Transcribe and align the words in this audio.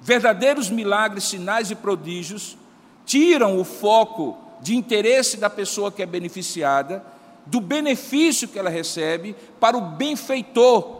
verdadeiros 0.00 0.70
milagres, 0.70 1.24
sinais 1.24 1.70
e 1.70 1.74
prodígios 1.74 2.56
tiram 3.04 3.58
o 3.58 3.64
foco 3.64 4.36
de 4.60 4.76
interesse 4.76 5.36
da 5.36 5.48
pessoa 5.48 5.90
que 5.90 6.02
é 6.02 6.06
beneficiada, 6.06 7.02
do 7.46 7.60
benefício 7.60 8.48
que 8.48 8.58
ela 8.58 8.70
recebe, 8.70 9.34
para 9.58 9.76
o 9.76 9.80
benfeitor. 9.80 10.98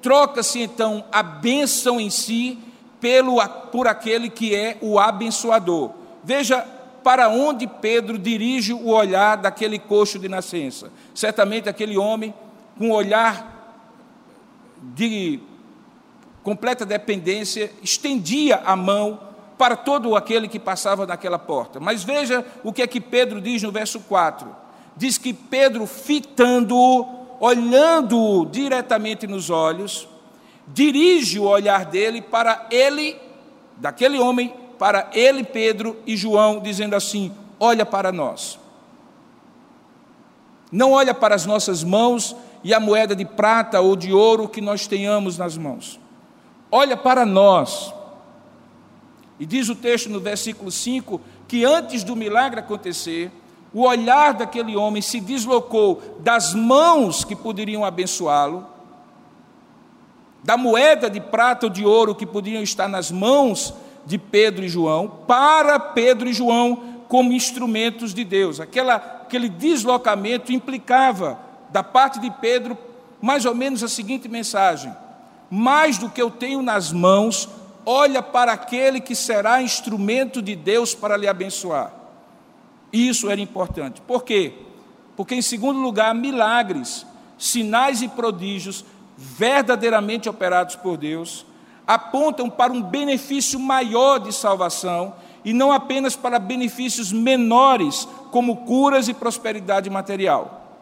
Troca-se 0.00 0.60
então 0.60 1.04
a 1.12 1.22
bênção 1.22 2.00
em 2.00 2.08
si 2.08 2.58
pelo, 3.00 3.46
por 3.70 3.86
aquele 3.86 4.30
que 4.30 4.54
é 4.54 4.78
o 4.80 4.98
abençoador. 4.98 5.90
Veja 6.24 6.66
para 7.02 7.28
onde 7.28 7.66
Pedro 7.66 8.18
dirige 8.18 8.72
o 8.72 8.88
olhar 8.88 9.36
daquele 9.36 9.78
coxo 9.78 10.18
de 10.18 10.28
nascença. 10.28 10.90
Certamente 11.14 11.68
aquele 11.68 11.96
homem 11.96 12.34
com 12.78 12.88
um 12.88 12.92
olhar 12.92 13.58
de 14.82 15.40
completa 16.50 16.84
dependência 16.84 17.70
estendia 17.80 18.60
a 18.66 18.74
mão 18.74 19.20
para 19.56 19.76
todo 19.76 20.16
aquele 20.16 20.48
que 20.48 20.58
passava 20.58 21.06
naquela 21.06 21.38
porta. 21.38 21.78
Mas 21.78 22.02
veja 22.02 22.44
o 22.64 22.72
que 22.72 22.82
é 22.82 22.88
que 22.88 23.00
Pedro 23.00 23.40
diz 23.40 23.62
no 23.62 23.70
verso 23.70 24.00
4. 24.00 24.48
Diz 24.96 25.16
que 25.16 25.32
Pedro, 25.32 25.86
fitando-o, 25.86 27.06
olhando-o 27.38 28.44
diretamente 28.46 29.28
nos 29.28 29.48
olhos, 29.48 30.08
dirige 30.66 31.38
o 31.38 31.44
olhar 31.44 31.84
dele 31.84 32.20
para 32.20 32.66
ele, 32.68 33.16
daquele 33.76 34.18
homem, 34.18 34.52
para 34.76 35.08
ele, 35.12 35.44
Pedro 35.44 35.98
e 36.04 36.16
João, 36.16 36.58
dizendo 36.58 36.96
assim: 36.96 37.32
Olha 37.60 37.86
para 37.86 38.10
nós. 38.10 38.58
Não 40.72 40.90
olha 40.90 41.14
para 41.14 41.36
as 41.36 41.46
nossas 41.46 41.84
mãos 41.84 42.34
e 42.64 42.74
a 42.74 42.80
moeda 42.80 43.14
de 43.14 43.24
prata 43.24 43.80
ou 43.80 43.94
de 43.94 44.12
ouro 44.12 44.48
que 44.48 44.60
nós 44.60 44.88
tenhamos 44.88 45.38
nas 45.38 45.56
mãos. 45.56 46.00
Olha 46.70 46.96
para 46.96 47.26
nós. 47.26 47.92
E 49.38 49.46
diz 49.46 49.68
o 49.68 49.74
texto 49.74 50.08
no 50.08 50.20
versículo 50.20 50.70
5 50.70 51.20
que 51.48 51.64
antes 51.64 52.04
do 52.04 52.14
milagre 52.14 52.60
acontecer, 52.60 53.32
o 53.72 53.82
olhar 53.82 54.34
daquele 54.34 54.76
homem 54.76 55.00
se 55.00 55.20
deslocou 55.20 56.02
das 56.20 56.54
mãos 56.54 57.24
que 57.24 57.34
poderiam 57.34 57.84
abençoá-lo, 57.84 58.66
da 60.44 60.56
moeda 60.56 61.08
de 61.08 61.20
prata 61.20 61.66
ou 61.66 61.72
de 61.72 61.84
ouro 61.84 62.14
que 62.14 62.26
poderiam 62.26 62.62
estar 62.62 62.88
nas 62.88 63.10
mãos 63.10 63.74
de 64.06 64.18
Pedro 64.18 64.64
e 64.64 64.68
João 64.68 65.08
para 65.26 65.78
Pedro 65.78 66.28
e 66.28 66.32
João 66.32 66.82
como 67.08 67.32
instrumentos 67.32 68.14
de 68.14 68.24
Deus. 68.24 68.60
Aquela, 68.60 68.96
aquele 68.96 69.48
deslocamento 69.48 70.52
implicava, 70.52 71.38
da 71.70 71.82
parte 71.82 72.18
de 72.18 72.30
Pedro, 72.30 72.76
mais 73.20 73.44
ou 73.44 73.54
menos 73.54 73.82
a 73.82 73.88
seguinte 73.88 74.28
mensagem: 74.28 74.92
mais 75.50 75.98
do 75.98 76.08
que 76.08 76.22
eu 76.22 76.30
tenho 76.30 76.62
nas 76.62 76.92
mãos, 76.92 77.48
olha 77.84 78.22
para 78.22 78.52
aquele 78.52 79.00
que 79.00 79.14
será 79.16 79.60
instrumento 79.60 80.40
de 80.40 80.54
Deus 80.54 80.94
para 80.94 81.16
lhe 81.16 81.26
abençoar. 81.26 81.92
Isso 82.92 83.28
era 83.28 83.40
importante. 83.40 84.00
Por 84.00 84.22
quê? 84.22 84.52
Porque, 85.16 85.34
em 85.34 85.42
segundo 85.42 85.80
lugar, 85.80 86.14
milagres, 86.14 87.04
sinais 87.36 88.00
e 88.00 88.08
prodígios 88.08 88.84
verdadeiramente 89.16 90.28
operados 90.28 90.76
por 90.76 90.96
Deus 90.96 91.44
apontam 91.86 92.48
para 92.48 92.72
um 92.72 92.80
benefício 92.80 93.58
maior 93.58 94.18
de 94.18 94.32
salvação 94.32 95.14
e 95.44 95.52
não 95.52 95.72
apenas 95.72 96.14
para 96.14 96.38
benefícios 96.38 97.12
menores, 97.12 98.06
como 98.30 98.58
curas 98.58 99.08
e 99.08 99.14
prosperidade 99.14 99.90
material. 99.90 100.78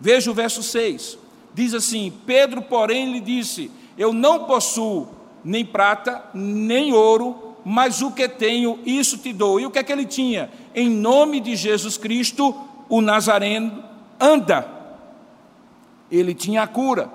Veja 0.00 0.30
o 0.30 0.34
verso 0.34 0.62
6. 0.62 1.16
Diz 1.54 1.74
assim: 1.74 2.12
Pedro, 2.26 2.62
porém, 2.62 3.12
lhe 3.12 3.20
disse: 3.20 3.70
Eu 3.96 4.12
não 4.12 4.44
possuo 4.44 5.08
nem 5.44 5.64
prata, 5.64 6.24
nem 6.34 6.92
ouro, 6.92 7.56
mas 7.64 8.02
o 8.02 8.10
que 8.10 8.28
tenho, 8.28 8.78
isso 8.84 9.18
te 9.18 9.32
dou. 9.32 9.60
E 9.60 9.66
o 9.66 9.70
que 9.70 9.78
é 9.78 9.82
que 9.82 9.92
ele 9.92 10.06
tinha? 10.06 10.50
Em 10.74 10.88
nome 10.88 11.40
de 11.40 11.56
Jesus 11.56 11.96
Cristo, 11.96 12.54
o 12.88 13.00
Nazareno, 13.00 13.84
anda. 14.20 14.68
Ele 16.10 16.34
tinha 16.34 16.62
a 16.62 16.66
cura, 16.66 17.10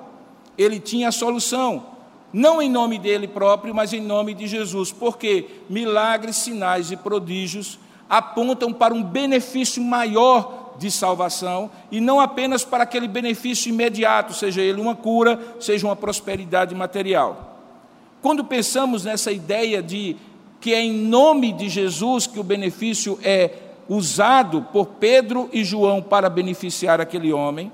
ele 0.58 0.80
tinha 0.80 1.10
a 1.10 1.12
solução 1.12 1.98
não 2.32 2.62
em 2.62 2.70
nome 2.70 3.00
dele 3.00 3.28
próprio, 3.28 3.74
mas 3.74 3.94
em 3.94 4.02
nome 4.02 4.34
de 4.34 4.48
Jesus, 4.48 4.92
porque 4.92 5.48
milagres, 5.70 6.36
sinais 6.36 6.92
e 6.92 6.98
prodígios 6.98 7.80
apontam 8.10 8.74
para 8.74 8.94
um 8.94 9.02
benefício 9.02 9.82
maior 9.82 10.67
de 10.78 10.92
salvação 10.92 11.70
e 11.92 12.00
não 12.00 12.20
apenas 12.20 12.64
para 12.64 12.84
aquele 12.84 13.08
benefício 13.08 13.70
imediato, 13.70 14.34
seja 14.34 14.62
ele 14.62 14.80
uma 14.80 14.96
cura, 14.96 15.40
seja 15.60 15.88
uma 15.88 15.96
prosperidade 15.96 16.76
material. 16.76 17.60
Quando 18.22 18.44
pensamos 18.44 19.06
nessa 19.06 19.32
ideia 19.32 19.82
de 19.82 20.16
que 20.60 20.74
é 20.74 20.82
em 20.82 20.94
nome 20.94 21.52
de 21.54 21.70
Jesus 21.70 22.28
que 22.28 22.40
o 22.40 22.44
benefício 22.44 23.20
é 23.24 23.52
usado 23.88 24.64
por 24.74 24.86
Pedro 24.86 25.50
e 25.54 25.64
João 25.64 26.02
para 26.02 26.30
beneficiar 26.30 27.00
aquele 27.00 27.32
homem, 27.32 27.72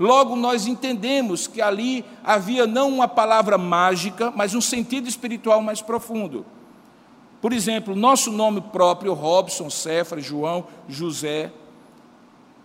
Logo, 0.00 0.34
nós 0.34 0.66
entendemos 0.66 1.46
que 1.46 1.60
ali 1.60 2.06
havia 2.24 2.66
não 2.66 2.88
uma 2.88 3.06
palavra 3.06 3.58
mágica, 3.58 4.32
mas 4.34 4.54
um 4.54 4.60
sentido 4.62 5.06
espiritual 5.06 5.60
mais 5.60 5.82
profundo. 5.82 6.46
Por 7.38 7.52
exemplo, 7.52 7.94
nosso 7.94 8.32
nome 8.32 8.62
próprio, 8.62 9.12
Robson, 9.12 9.68
Cefra, 9.68 10.18
João, 10.18 10.64
José, 10.88 11.52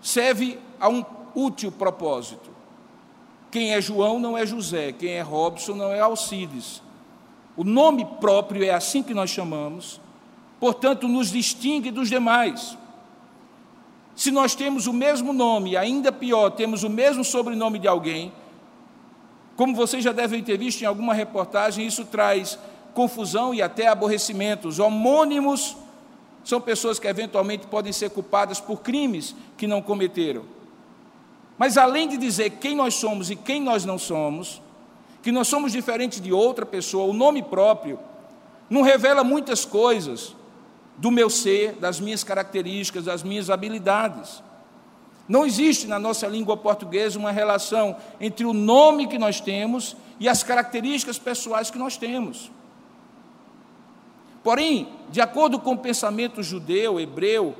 serve 0.05 0.59
a 0.79 0.87
um 0.87 1.03
útil 1.33 1.71
propósito. 1.71 2.51
Quem 3.49 3.73
é 3.73 3.81
João 3.81 4.19
não 4.19 4.37
é 4.37 4.45
José, 4.45 4.91
quem 4.91 5.13
é 5.13 5.21
Robson 5.21 5.73
não 5.73 5.91
é 5.91 5.99
Alcides. 5.99 6.79
O 7.57 7.63
nome 7.63 8.05
próprio 8.21 8.63
é 8.63 8.69
assim 8.69 9.01
que 9.01 9.15
nós 9.15 9.31
chamamos, 9.31 9.99
portanto, 10.59 11.07
nos 11.07 11.31
distingue 11.31 11.89
dos 11.89 12.07
demais. 12.07 12.77
Se 14.15 14.29
nós 14.29 14.53
temos 14.53 14.85
o 14.85 14.93
mesmo 14.93 15.33
nome, 15.33 15.75
ainda 15.75 16.11
pior, 16.11 16.51
temos 16.51 16.83
o 16.83 16.89
mesmo 16.89 17.23
sobrenome 17.23 17.79
de 17.79 17.87
alguém, 17.87 18.31
como 19.55 19.75
vocês 19.75 20.03
já 20.03 20.11
devem 20.11 20.43
ter 20.43 20.59
visto 20.59 20.83
em 20.83 20.85
alguma 20.85 21.15
reportagem, 21.15 21.87
isso 21.87 22.05
traz 22.05 22.59
confusão 22.93 23.55
e 23.55 23.61
até 23.61 23.87
aborrecimento. 23.87 24.67
Os 24.67 24.77
homônimos 24.77 25.75
são 26.45 26.61
pessoas 26.61 26.99
que 26.99 27.07
eventualmente 27.07 27.65
podem 27.65 27.91
ser 27.91 28.11
culpadas 28.11 28.59
por 28.59 28.81
crimes 28.81 29.35
que 29.57 29.65
não 29.65 29.81
cometeram. 29.81 30.43
Mas 31.57 31.75
além 31.75 32.07
de 32.07 32.17
dizer 32.17 32.51
quem 32.51 32.75
nós 32.75 32.93
somos 32.93 33.31
e 33.31 33.35
quem 33.35 33.59
nós 33.59 33.83
não 33.83 33.97
somos, 33.97 34.61
que 35.23 35.31
nós 35.31 35.47
somos 35.47 35.71
diferentes 35.71 36.21
de 36.21 36.31
outra 36.31 36.63
pessoa, 36.63 37.09
o 37.09 37.13
nome 37.13 37.41
próprio 37.41 37.99
não 38.69 38.83
revela 38.83 39.23
muitas 39.23 39.65
coisas 39.65 40.35
do 40.97 41.09
meu 41.09 41.31
ser, 41.31 41.73
das 41.73 41.99
minhas 41.99 42.23
características, 42.23 43.05
das 43.05 43.23
minhas 43.23 43.49
habilidades. 43.49 44.43
Não 45.27 45.47
existe 45.47 45.87
na 45.87 45.97
nossa 45.97 46.27
língua 46.27 46.55
portuguesa 46.55 47.17
uma 47.17 47.31
relação 47.31 47.97
entre 48.21 48.45
o 48.45 48.53
nome 48.53 49.07
que 49.07 49.17
nós 49.17 49.41
temos 49.41 49.97
e 50.19 50.29
as 50.29 50.43
características 50.43 51.17
pessoais 51.17 51.71
que 51.71 51.79
nós 51.79 51.97
temos. 51.97 52.51
Porém, 54.45 54.87
de 55.09 55.19
acordo 55.19 55.57
com 55.57 55.71
o 55.71 55.77
pensamento 55.79 56.43
judeu, 56.43 56.99
hebreu, 56.99 57.55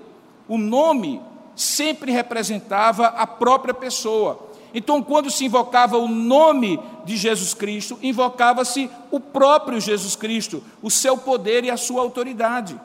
o 0.47 0.55
nome 0.55 1.19
sempre 1.55 2.11
representava 2.11 3.07
a 3.07 3.25
própria 3.25 3.73
pessoa. 3.73 4.51
Então, 4.71 5.01
quando 5.01 5.31
se 5.31 5.45
invocava 5.45 5.97
o 5.97 6.07
nome 6.07 6.79
de 7.03 7.17
Jesus 7.17 7.55
Cristo, 7.55 7.97
invocava-se 8.03 8.87
o 9.09 9.19
próprio 9.19 9.81
Jesus 9.81 10.15
Cristo, 10.15 10.63
o 10.79 10.91
seu 10.91 11.17
poder 11.17 11.63
e 11.63 11.71
a 11.71 11.77
sua 11.77 12.03
autoridade. 12.03 12.79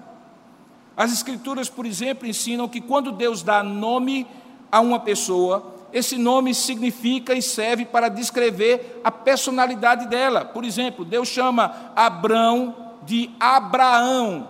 As 0.97 1.13
Escrituras, 1.13 1.69
por 1.69 1.85
exemplo, 1.85 2.27
ensinam 2.27 2.71
que 2.71 2.81
quando 2.81 3.13
Deus 3.13 3.43
dá 3.43 3.63
nome 3.63 4.27
a 4.73 4.81
uma 4.81 5.01
pessoa, 5.01 5.75
esse 5.93 6.17
nome 6.17 6.55
significa 6.55 7.35
e 7.35 7.43
serve 7.43 7.85
para 7.85 8.09
descrever 8.09 9.03
a 9.05 9.11
personalidade 9.11 10.09
dela. 10.09 10.43
Por 10.43 10.65
exemplo, 10.65 11.05
Deus 11.05 11.29
chama 11.29 11.93
Abrão 11.95 12.90
de 13.03 13.31
Abraão 13.39 14.49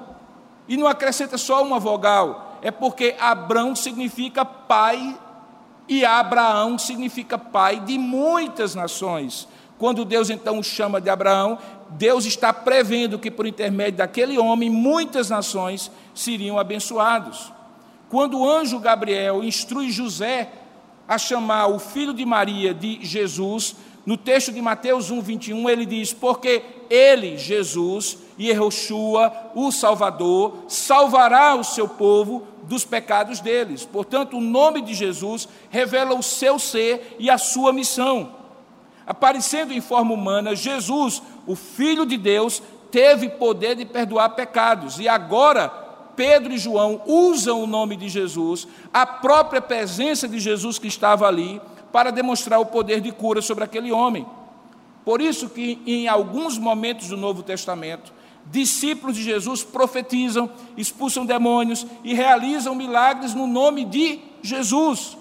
e 0.68 0.76
não 0.76 0.86
acrescenta 0.86 1.36
só 1.36 1.62
uma 1.62 1.78
vogal, 1.78 2.58
é 2.62 2.70
porque 2.70 3.16
Abrão 3.18 3.74
significa 3.74 4.44
pai 4.44 5.18
e 5.88 6.04
Abraão 6.04 6.78
significa 6.78 7.36
pai 7.36 7.80
de 7.80 7.98
muitas 7.98 8.74
nações. 8.74 9.48
Quando 9.78 10.04
Deus 10.04 10.30
então 10.30 10.58
o 10.58 10.62
chama 10.62 11.00
de 11.00 11.10
Abraão, 11.10 11.58
Deus 11.90 12.24
está 12.24 12.52
prevendo 12.52 13.18
que 13.18 13.30
por 13.30 13.46
intermédio 13.46 13.98
daquele 13.98 14.38
homem 14.38 14.70
muitas 14.70 15.30
nações 15.30 15.90
seriam 16.14 16.58
abençoados. 16.58 17.52
Quando 18.08 18.38
o 18.38 18.48
anjo 18.48 18.78
Gabriel 18.78 19.42
instrui 19.42 19.90
José 19.90 20.52
a 21.08 21.18
chamar 21.18 21.66
o 21.66 21.78
filho 21.78 22.14
de 22.14 22.24
Maria 22.24 22.72
de 22.72 23.04
Jesus, 23.04 23.74
no 24.04 24.16
texto 24.16 24.52
de 24.52 24.62
Mateus 24.62 25.10
1, 25.10 25.20
21, 25.20 25.68
ele 25.68 25.84
diz: 25.84 26.12
Porque 26.12 26.62
ele, 26.88 27.36
Jesus, 27.36 28.18
Yehoshua, 28.38 29.32
o 29.54 29.70
Salvador, 29.70 30.64
salvará 30.68 31.54
o 31.54 31.62
seu 31.62 31.86
povo 31.86 32.46
dos 32.62 32.84
pecados 32.84 33.40
deles. 33.40 33.84
Portanto, 33.84 34.38
o 34.38 34.40
nome 34.40 34.80
de 34.80 34.94
Jesus 34.94 35.48
revela 35.68 36.14
o 36.14 36.22
seu 36.22 36.58
ser 36.58 37.16
e 37.18 37.28
a 37.28 37.36
sua 37.36 37.72
missão. 37.72 38.34
Aparecendo 39.06 39.72
em 39.72 39.80
forma 39.80 40.14
humana, 40.14 40.54
Jesus, 40.54 41.22
o 41.46 41.54
Filho 41.54 42.06
de 42.06 42.16
Deus, 42.16 42.62
teve 42.90 43.28
poder 43.28 43.76
de 43.76 43.84
perdoar 43.84 44.30
pecados. 44.30 44.98
E 44.98 45.08
agora, 45.08 45.68
Pedro 46.16 46.52
e 46.52 46.58
João 46.58 47.02
usam 47.06 47.62
o 47.62 47.66
nome 47.66 47.96
de 47.96 48.08
Jesus, 48.08 48.66
a 48.92 49.06
própria 49.06 49.60
presença 49.60 50.28
de 50.28 50.38
Jesus 50.38 50.78
que 50.78 50.86
estava 50.86 51.26
ali, 51.26 51.60
para 51.92 52.10
demonstrar 52.10 52.60
o 52.60 52.66
poder 52.66 53.00
de 53.00 53.12
cura 53.12 53.42
sobre 53.42 53.64
aquele 53.64 53.90
homem. 53.92 54.26
Por 55.04 55.20
isso 55.20 55.48
que 55.48 55.80
em 55.86 56.08
alguns 56.08 56.58
momentos 56.58 57.08
do 57.08 57.16
Novo 57.16 57.42
Testamento, 57.42 58.12
discípulos 58.46 59.16
de 59.16 59.22
Jesus 59.22 59.62
profetizam, 59.62 60.50
expulsam 60.76 61.24
demônios 61.26 61.86
e 62.04 62.14
realizam 62.14 62.74
milagres 62.74 63.34
no 63.34 63.46
nome 63.46 63.84
de 63.84 64.20
Jesus. 64.42 65.16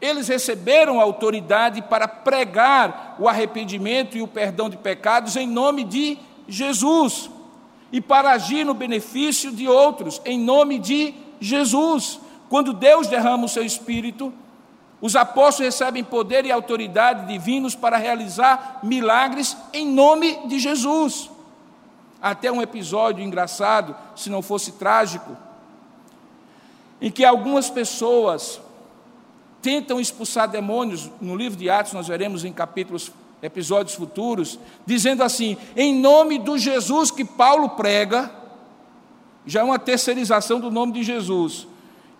Eles 0.00 0.28
receberam 0.28 1.00
autoridade 1.00 1.82
para 1.82 2.08
pregar 2.08 3.16
o 3.18 3.28
arrependimento 3.28 4.16
e 4.16 4.22
o 4.22 4.28
perdão 4.28 4.68
de 4.68 4.76
pecados 4.76 5.36
em 5.36 5.46
nome 5.46 5.84
de 5.84 6.18
Jesus 6.48 7.30
e 7.92 8.00
para 8.00 8.32
agir 8.32 8.64
no 8.64 8.74
benefício 8.74 9.52
de 9.52 9.68
outros 9.68 10.20
em 10.24 10.38
nome 10.38 10.78
de 10.78 11.14
Jesus. 11.38 12.18
Quando 12.48 12.72
Deus 12.72 13.06
derrama 13.06 13.44
o 13.44 13.48
seu 13.48 13.64
espírito, 13.64 14.32
os 15.02 15.16
apóstolos 15.16 15.72
recebem 15.72 16.04
poder 16.04 16.46
e 16.46 16.52
autoridade 16.52 17.26
divinos 17.26 17.74
para 17.74 17.96
realizar 17.96 18.78
milagres 18.84 19.56
em 19.72 19.84
nome 19.84 20.46
de 20.46 20.60
Jesus. 20.60 21.28
Até 22.22 22.52
um 22.52 22.62
episódio 22.62 23.24
engraçado, 23.24 23.96
se 24.14 24.30
não 24.30 24.40
fosse 24.40 24.70
trágico, 24.72 25.36
em 27.00 27.10
que 27.10 27.24
algumas 27.24 27.68
pessoas 27.68 28.60
tentam 29.60 30.00
expulsar 30.00 30.48
demônios, 30.48 31.10
no 31.20 31.34
livro 31.34 31.58
de 31.58 31.68
Atos 31.68 31.94
nós 31.94 32.06
veremos 32.06 32.44
em 32.44 32.52
capítulos, 32.52 33.10
episódios 33.42 33.96
futuros, 33.96 34.56
dizendo 34.86 35.24
assim: 35.24 35.56
em 35.76 35.92
nome 35.98 36.38
do 36.38 36.56
Jesus 36.56 37.10
que 37.10 37.24
Paulo 37.24 37.70
prega, 37.70 38.30
já 39.44 39.62
é 39.62 39.64
uma 39.64 39.80
terceirização 39.80 40.60
do 40.60 40.70
nome 40.70 40.92
de 40.92 41.02
Jesus. 41.02 41.66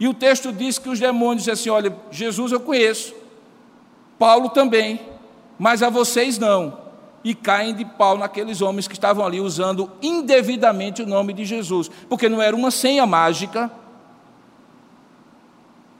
E 0.02 0.08
o 0.08 0.12
texto 0.12 0.52
diz 0.52 0.80
que 0.80 0.88
os 0.88 0.98
demônios 0.98 1.44
dizem 1.44 1.52
assim: 1.52 1.70
olha, 1.70 1.96
Jesus 2.10 2.50
eu 2.50 2.58
conheço, 2.58 3.14
Paulo 4.18 4.48
também, 4.48 5.00
mas 5.56 5.80
a 5.80 5.90
vocês 5.90 6.38
não. 6.38 6.76
E 7.22 7.36
caem 7.36 7.72
de 7.72 7.84
pau 7.84 8.18
naqueles 8.18 8.60
homens 8.60 8.88
que 8.88 8.94
estavam 8.94 9.24
ali 9.24 9.38
usando 9.38 9.88
indevidamente 10.02 11.02
o 11.02 11.06
nome 11.06 11.32
de 11.32 11.44
Jesus, 11.44 11.88
porque 12.08 12.28
não 12.28 12.42
era 12.42 12.56
uma 12.56 12.72
senha 12.72 13.06
mágica, 13.06 13.70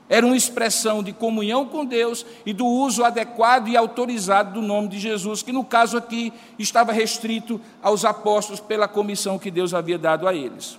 era 0.09 0.25
uma 0.25 0.35
expressão 0.35 1.01
de 1.01 1.13
comunhão 1.13 1.65
com 1.65 1.85
Deus 1.85 2.25
e 2.45 2.51
do 2.51 2.65
uso 2.67 3.05
adequado 3.05 3.69
e 3.69 3.77
autorizado 3.77 4.59
do 4.59 4.61
nome 4.61 4.89
de 4.89 4.99
Jesus, 4.99 5.41
que 5.41 5.53
no 5.53 5.63
caso 5.63 5.95
aqui 5.95 6.33
estava 6.59 6.91
restrito 6.91 7.57
aos 7.81 8.03
apóstolos 8.03 8.59
pela 8.59 8.85
comissão 8.85 9.39
que 9.39 9.49
Deus 9.49 9.73
havia 9.73 9.97
dado 9.97 10.27
a 10.27 10.33
eles. 10.33 10.77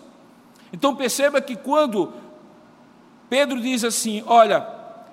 Então 0.74 0.96
perceba 0.96 1.40
que 1.40 1.54
quando 1.54 2.12
Pedro 3.28 3.60
diz 3.60 3.84
assim: 3.84 4.22
Olha, 4.26 4.66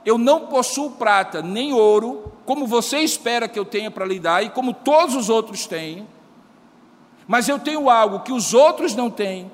eu 0.05 0.17
não 0.17 0.47
possuo 0.47 0.91
prata 0.91 1.41
nem 1.41 1.73
ouro, 1.73 2.31
como 2.45 2.65
você 2.65 2.99
espera 2.99 3.47
que 3.47 3.57
eu 3.57 3.65
tenha 3.65 3.91
para 3.91 4.05
lhe 4.05 4.19
dar, 4.19 4.43
e 4.43 4.49
como 4.49 4.73
todos 4.73 5.15
os 5.15 5.29
outros 5.29 5.67
têm, 5.67 6.07
mas 7.27 7.47
eu 7.47 7.59
tenho 7.59 7.89
algo 7.89 8.21
que 8.21 8.33
os 8.33 8.53
outros 8.53 8.95
não 8.95 9.09
têm, 9.09 9.51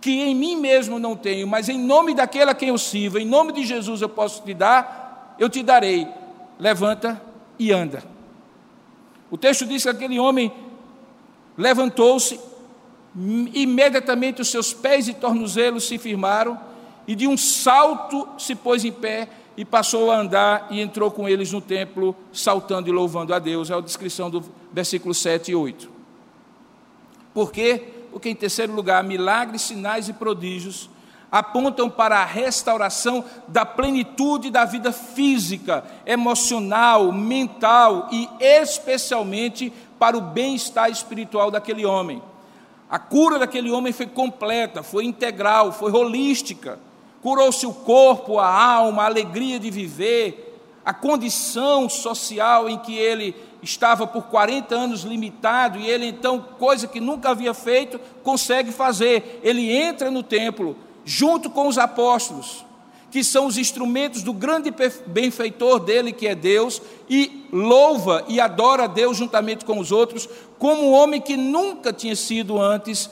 que 0.00 0.22
em 0.22 0.34
mim 0.34 0.56
mesmo 0.56 0.98
não 0.98 1.16
tenho, 1.16 1.46
mas 1.46 1.68
em 1.68 1.78
nome 1.78 2.14
daquele 2.14 2.50
a 2.50 2.54
quem 2.54 2.68
eu 2.68 2.78
sirvo, 2.78 3.18
em 3.18 3.24
nome 3.24 3.52
de 3.52 3.64
Jesus 3.64 4.00
eu 4.02 4.08
posso 4.08 4.42
te 4.42 4.54
dar, 4.54 5.34
eu 5.38 5.48
te 5.48 5.62
darei. 5.62 6.06
Levanta 6.58 7.20
e 7.58 7.72
anda. 7.72 8.02
O 9.30 9.38
texto 9.38 9.64
diz 9.64 9.82
que 9.82 9.88
aquele 9.88 10.18
homem 10.18 10.52
levantou-se, 11.56 12.38
imediatamente 13.14 14.42
os 14.42 14.50
seus 14.50 14.72
pés 14.72 15.08
e 15.08 15.14
tornozelos 15.14 15.88
se 15.88 15.98
firmaram, 15.98 16.60
e 17.10 17.16
de 17.16 17.26
um 17.26 17.36
salto 17.36 18.28
se 18.38 18.54
pôs 18.54 18.84
em 18.84 18.92
pé 18.92 19.28
e 19.56 19.64
passou 19.64 20.12
a 20.12 20.20
andar 20.20 20.68
e 20.70 20.80
entrou 20.80 21.10
com 21.10 21.28
eles 21.28 21.50
no 21.50 21.60
templo, 21.60 22.14
saltando 22.32 22.88
e 22.88 22.92
louvando 22.92 23.34
a 23.34 23.40
Deus. 23.40 23.68
É 23.68 23.74
a 23.74 23.80
descrição 23.80 24.30
do 24.30 24.44
versículo 24.72 25.12
7 25.12 25.50
e 25.50 25.54
8. 25.56 25.90
Por 27.34 27.50
quê? 27.50 27.82
Porque, 28.12 28.28
em 28.28 28.34
terceiro 28.36 28.72
lugar, 28.72 29.02
milagres, 29.02 29.62
sinais 29.62 30.08
e 30.08 30.12
prodígios 30.12 30.88
apontam 31.32 31.90
para 31.90 32.20
a 32.20 32.24
restauração 32.24 33.24
da 33.48 33.66
plenitude 33.66 34.48
da 34.48 34.64
vida 34.64 34.92
física, 34.92 35.82
emocional, 36.06 37.10
mental 37.10 38.08
e 38.12 38.28
especialmente 38.38 39.72
para 39.98 40.16
o 40.16 40.20
bem-estar 40.20 40.88
espiritual 40.88 41.50
daquele 41.50 41.84
homem. 41.84 42.22
A 42.88 43.00
cura 43.00 43.36
daquele 43.36 43.72
homem 43.72 43.92
foi 43.92 44.06
completa, 44.06 44.84
foi 44.84 45.04
integral, 45.04 45.72
foi 45.72 45.90
holística 45.90 46.78
curou-se 47.22 47.66
o 47.66 47.72
corpo, 47.72 48.38
a 48.38 48.48
alma, 48.48 49.02
a 49.02 49.06
alegria 49.06 49.58
de 49.58 49.70
viver, 49.70 50.58
a 50.84 50.94
condição 50.94 51.88
social 51.88 52.68
em 52.68 52.78
que 52.78 52.96
ele 52.96 53.34
estava 53.62 54.06
por 54.06 54.24
40 54.24 54.74
anos 54.74 55.02
limitado, 55.02 55.78
e 55.78 55.86
ele 55.86 56.06
então, 56.06 56.40
coisa 56.58 56.86
que 56.86 57.00
nunca 57.00 57.30
havia 57.30 57.52
feito, 57.52 58.00
consegue 58.22 58.72
fazer. 58.72 59.40
Ele 59.42 59.70
entra 59.70 60.10
no 60.10 60.22
templo, 60.22 60.76
junto 61.04 61.50
com 61.50 61.68
os 61.68 61.76
apóstolos, 61.76 62.64
que 63.10 63.22
são 63.22 63.46
os 63.46 63.58
instrumentos 63.58 64.22
do 64.22 64.32
grande 64.32 64.72
benfeitor 65.06 65.80
dele, 65.80 66.12
que 66.12 66.26
é 66.26 66.34
Deus, 66.34 66.80
e 67.08 67.46
louva 67.52 68.24
e 68.28 68.40
adora 68.40 68.84
a 68.84 68.86
Deus 68.86 69.16
juntamente 69.16 69.64
com 69.64 69.78
os 69.78 69.92
outros, 69.92 70.26
como 70.58 70.82
um 70.82 70.92
homem 70.92 71.20
que 71.20 71.36
nunca 71.36 71.92
tinha 71.92 72.16
sido 72.16 72.60
antes 72.60 73.10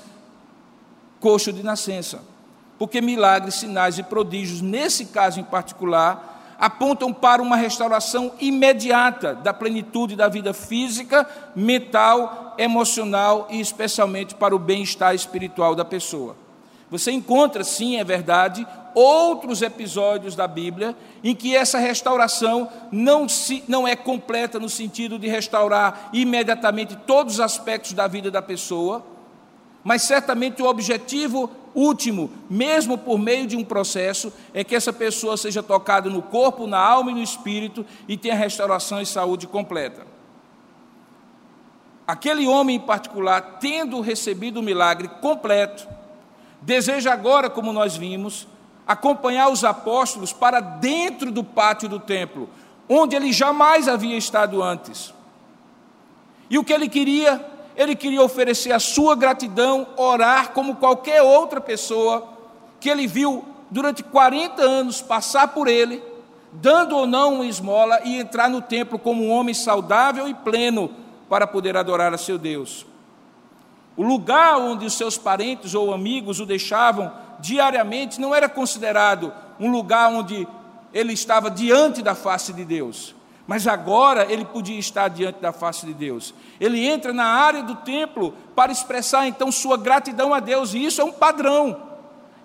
coxo 1.20 1.52
de 1.52 1.62
nascença 1.62 2.37
porque 2.78 3.00
milagres, 3.00 3.56
sinais 3.56 3.98
e 3.98 4.02
prodígios, 4.02 4.60
nesse 4.60 5.06
caso 5.06 5.40
em 5.40 5.44
particular, 5.44 6.56
apontam 6.58 7.12
para 7.12 7.40
uma 7.40 7.56
restauração 7.56 8.32
imediata 8.40 9.34
da 9.34 9.54
plenitude 9.54 10.16
da 10.16 10.28
vida 10.28 10.52
física, 10.52 11.28
mental, 11.54 12.54
emocional 12.58 13.46
e 13.50 13.60
especialmente 13.60 14.34
para 14.34 14.54
o 14.54 14.58
bem-estar 14.58 15.14
espiritual 15.14 15.74
da 15.74 15.84
pessoa. 15.84 16.36
Você 16.90 17.12
encontra, 17.12 17.62
sim, 17.62 17.98
é 17.98 18.04
verdade, 18.04 18.66
outros 18.94 19.62
episódios 19.62 20.34
da 20.34 20.48
Bíblia 20.48 20.96
em 21.22 21.34
que 21.34 21.54
essa 21.54 21.78
restauração 21.78 22.68
não, 22.90 23.28
se, 23.28 23.62
não 23.68 23.86
é 23.86 23.94
completa 23.94 24.58
no 24.58 24.68
sentido 24.68 25.18
de 25.18 25.28
restaurar 25.28 26.08
imediatamente 26.12 26.96
todos 27.06 27.34
os 27.34 27.40
aspectos 27.40 27.92
da 27.92 28.08
vida 28.08 28.30
da 28.30 28.42
pessoa, 28.42 29.04
mas 29.84 30.02
certamente 30.02 30.62
o 30.62 30.66
objetivo 30.66 31.50
último, 31.74 32.30
mesmo 32.50 32.98
por 32.98 33.18
meio 33.18 33.46
de 33.46 33.56
um 33.56 33.64
processo, 33.64 34.32
é 34.52 34.64
que 34.64 34.74
essa 34.74 34.92
pessoa 34.92 35.36
seja 35.36 35.62
tocada 35.62 36.10
no 36.10 36.20
corpo, 36.20 36.66
na 36.66 36.78
alma 36.78 37.10
e 37.10 37.14
no 37.14 37.22
espírito 37.22 37.86
e 38.06 38.16
tenha 38.16 38.34
restauração 38.34 39.00
e 39.00 39.06
saúde 39.06 39.46
completa. 39.46 40.06
Aquele 42.06 42.46
homem 42.46 42.76
em 42.76 42.80
particular, 42.80 43.58
tendo 43.60 44.00
recebido 44.00 44.60
o 44.60 44.62
milagre 44.62 45.08
completo, 45.20 45.86
deseja 46.60 47.12
agora, 47.12 47.50
como 47.50 47.72
nós 47.72 47.96
vimos, 47.96 48.48
acompanhar 48.86 49.50
os 49.50 49.62
apóstolos 49.62 50.32
para 50.32 50.60
dentro 50.60 51.30
do 51.30 51.44
pátio 51.44 51.88
do 51.88 52.00
templo, 52.00 52.48
onde 52.88 53.14
ele 53.14 53.32
jamais 53.32 53.86
havia 53.86 54.16
estado 54.16 54.62
antes. 54.62 55.12
E 56.48 56.58
o 56.58 56.64
que 56.64 56.72
ele 56.72 56.88
queria 56.88 57.44
ele 57.78 57.94
queria 57.94 58.20
oferecer 58.20 58.72
a 58.72 58.80
sua 58.80 59.14
gratidão, 59.14 59.86
orar 59.96 60.50
como 60.50 60.74
qualquer 60.74 61.22
outra 61.22 61.60
pessoa 61.60 62.28
que 62.80 62.88
ele 62.88 63.06
viu 63.06 63.44
durante 63.70 64.02
40 64.02 64.60
anos 64.60 65.00
passar 65.00 65.48
por 65.48 65.68
ele, 65.68 66.02
dando 66.52 66.96
ou 66.96 67.06
não 67.06 67.34
uma 67.34 67.46
esmola 67.46 68.00
e 68.02 68.18
entrar 68.18 68.50
no 68.50 68.60
templo 68.60 68.98
como 68.98 69.22
um 69.22 69.30
homem 69.30 69.54
saudável 69.54 70.26
e 70.26 70.34
pleno 70.34 70.90
para 71.28 71.46
poder 71.46 71.76
adorar 71.76 72.12
a 72.12 72.18
seu 72.18 72.36
Deus. 72.36 72.84
O 73.96 74.02
lugar 74.02 74.58
onde 74.58 74.84
os 74.84 74.94
seus 74.94 75.16
parentes 75.16 75.72
ou 75.72 75.94
amigos 75.94 76.40
o 76.40 76.46
deixavam 76.46 77.12
diariamente 77.38 78.20
não 78.20 78.34
era 78.34 78.48
considerado 78.48 79.32
um 79.60 79.70
lugar 79.70 80.10
onde 80.10 80.48
ele 80.92 81.12
estava 81.12 81.48
diante 81.48 82.02
da 82.02 82.16
face 82.16 82.52
de 82.52 82.64
Deus. 82.64 83.14
Mas 83.48 83.66
agora 83.66 84.30
ele 84.30 84.44
podia 84.44 84.78
estar 84.78 85.08
diante 85.08 85.40
da 85.40 85.54
face 85.54 85.86
de 85.86 85.94
Deus. 85.94 86.34
Ele 86.60 86.86
entra 86.86 87.14
na 87.14 87.24
área 87.24 87.62
do 87.62 87.76
templo 87.76 88.34
para 88.54 88.70
expressar 88.70 89.26
então 89.26 89.50
sua 89.50 89.78
gratidão 89.78 90.34
a 90.34 90.38
Deus, 90.38 90.74
e 90.74 90.84
isso 90.84 91.00
é 91.00 91.04
um 91.04 91.10
padrão. 91.10 91.80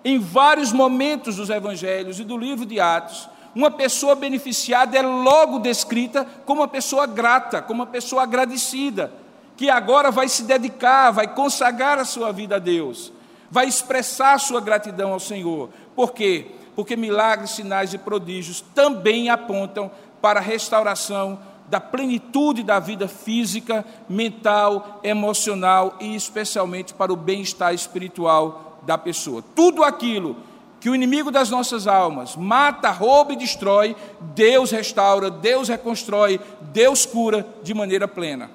Em 0.02 0.18
vários 0.18 0.72
momentos 0.72 1.36
dos 1.36 1.50
evangelhos 1.50 2.18
e 2.18 2.24
do 2.24 2.38
livro 2.38 2.64
de 2.64 2.80
Atos, 2.80 3.28
uma 3.54 3.70
pessoa 3.70 4.14
beneficiada 4.14 4.96
é 4.96 5.02
logo 5.02 5.58
descrita 5.58 6.26
como 6.46 6.62
uma 6.62 6.68
pessoa 6.68 7.06
grata, 7.06 7.60
como 7.60 7.82
uma 7.82 7.86
pessoa 7.86 8.22
agradecida, 8.22 9.12
que 9.58 9.68
agora 9.68 10.10
vai 10.10 10.26
se 10.26 10.44
dedicar, 10.44 11.10
vai 11.10 11.28
consagrar 11.34 11.98
a 11.98 12.04
sua 12.06 12.32
vida 12.32 12.56
a 12.56 12.58
Deus, 12.58 13.12
vai 13.50 13.68
expressar 13.68 14.40
sua 14.40 14.60
gratidão 14.60 15.12
ao 15.12 15.20
Senhor. 15.20 15.68
Por 15.94 16.14
quê? 16.14 16.46
Porque 16.74 16.96
milagres, 16.96 17.50
sinais 17.50 17.94
e 17.94 17.98
prodígios 17.98 18.64
também 18.74 19.28
apontam 19.28 19.90
para 20.24 20.40
a 20.40 20.42
restauração 20.42 21.38
da 21.68 21.78
plenitude 21.78 22.62
da 22.62 22.78
vida 22.78 23.06
física, 23.06 23.84
mental, 24.08 25.00
emocional 25.04 25.98
e 26.00 26.16
especialmente 26.16 26.94
para 26.94 27.12
o 27.12 27.16
bem-estar 27.16 27.74
espiritual 27.74 28.78
da 28.86 28.96
pessoa. 28.96 29.44
Tudo 29.54 29.84
aquilo 29.84 30.34
que 30.80 30.88
o 30.88 30.94
inimigo 30.94 31.30
das 31.30 31.50
nossas 31.50 31.86
almas 31.86 32.36
mata, 32.36 32.90
rouba 32.90 33.34
e 33.34 33.36
destrói, 33.36 33.94
Deus 34.34 34.70
restaura, 34.70 35.30
Deus 35.30 35.68
reconstrói, 35.68 36.40
Deus 36.72 37.04
cura 37.04 37.46
de 37.62 37.74
maneira 37.74 38.08
plena. 38.08 38.50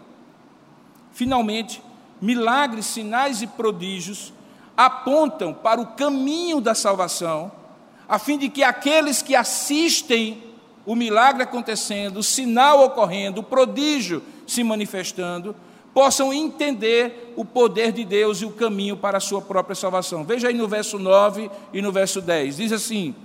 Finalmente, 1.12 1.84
milagres, 2.20 2.88
sinais 2.88 3.44
e 3.44 3.48
prodígios 3.48 4.34
apontam 4.76 5.54
para 5.54 5.80
o 5.80 5.86
caminho 5.86 6.60
da 6.60 6.74
salvação, 6.74 7.52
a 8.08 8.18
fim 8.18 8.40
de 8.40 8.50
que 8.50 8.64
aqueles 8.64 9.22
que 9.22 9.36
assistem 9.36 10.49
o 10.86 10.96
milagre 10.96 11.44
acontecendo, 11.44 12.18
o 12.18 12.24
sinal 12.24 12.84
ocorrendo, 12.84 13.42
o 13.42 13.44
prodígio 13.44 14.24
se 14.48 14.64
manifestando, 14.64 15.56
possam 15.94 16.34
entender 16.34 17.34
o 17.36 17.44
poder 17.44 17.92
de 17.92 18.06
Deus 18.06 18.42
e 18.42 18.46
o 18.46 18.52
caminho 18.52 18.98
para 18.98 19.18
a 19.18 19.22
sua 19.22 19.42
própria 19.42 19.76
salvação. 19.76 20.24
Veja 20.24 20.48
aí 20.48 20.54
no 20.54 20.68
verso 20.68 20.98
9 20.98 21.50
e 21.74 21.82
no 21.82 21.92
verso 21.92 22.22
10. 22.22 22.58
Diz 22.58 22.72
assim: 22.72 23.16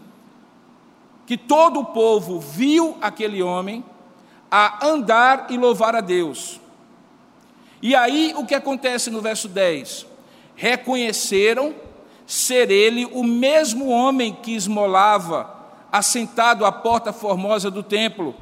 que 1.26 1.36
todo 1.36 1.80
o 1.80 1.84
povo 1.86 2.40
viu 2.40 2.96
aquele 3.00 3.42
homem 3.42 3.84
a 4.50 4.86
andar 4.86 5.46
e 5.50 5.56
louvar 5.56 5.96
a 5.96 6.00
Deus. 6.00 6.60
E 7.82 7.94
aí 7.94 8.34
o 8.36 8.46
que 8.46 8.54
acontece 8.54 9.10
no 9.10 9.20
verso 9.20 9.48
10? 9.48 10.06
Reconheceram 10.54 11.74
ser 12.26 12.70
ele 12.70 13.04
o 13.06 13.22
mesmo 13.22 13.88
homem 13.88 14.32
que 14.34 14.54
esmolava, 14.54 15.53
assentado 15.94 16.66
à 16.66 16.72
porta 16.72 17.12
formosa 17.12 17.70
do 17.70 17.80
templo. 17.80 18.34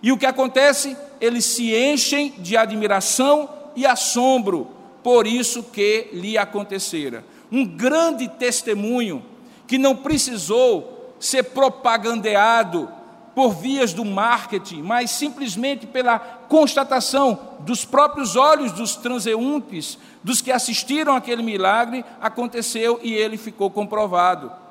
E 0.00 0.12
o 0.12 0.16
que 0.16 0.24
acontece? 0.24 0.96
Eles 1.20 1.44
se 1.44 1.74
enchem 1.74 2.32
de 2.38 2.56
admiração 2.56 3.50
e 3.74 3.84
assombro 3.84 4.68
por 5.02 5.26
isso 5.26 5.64
que 5.64 6.10
lhe 6.12 6.38
acontecera. 6.38 7.24
Um 7.50 7.66
grande 7.66 8.28
testemunho 8.28 9.24
que 9.66 9.76
não 9.76 9.96
precisou 9.96 11.16
ser 11.18 11.42
propagandeado 11.42 12.88
por 13.34 13.50
vias 13.50 13.92
do 13.92 14.04
marketing, 14.04 14.82
mas 14.82 15.10
simplesmente 15.10 15.88
pela 15.88 16.20
constatação 16.20 17.40
dos 17.58 17.84
próprios 17.84 18.36
olhos 18.36 18.70
dos 18.70 18.94
transeuntes, 18.94 19.98
dos 20.22 20.40
que 20.40 20.52
assistiram 20.52 21.16
aquele 21.16 21.42
milagre, 21.42 22.04
aconteceu 22.20 23.00
e 23.02 23.12
ele 23.12 23.36
ficou 23.36 23.68
comprovado. 23.68 24.62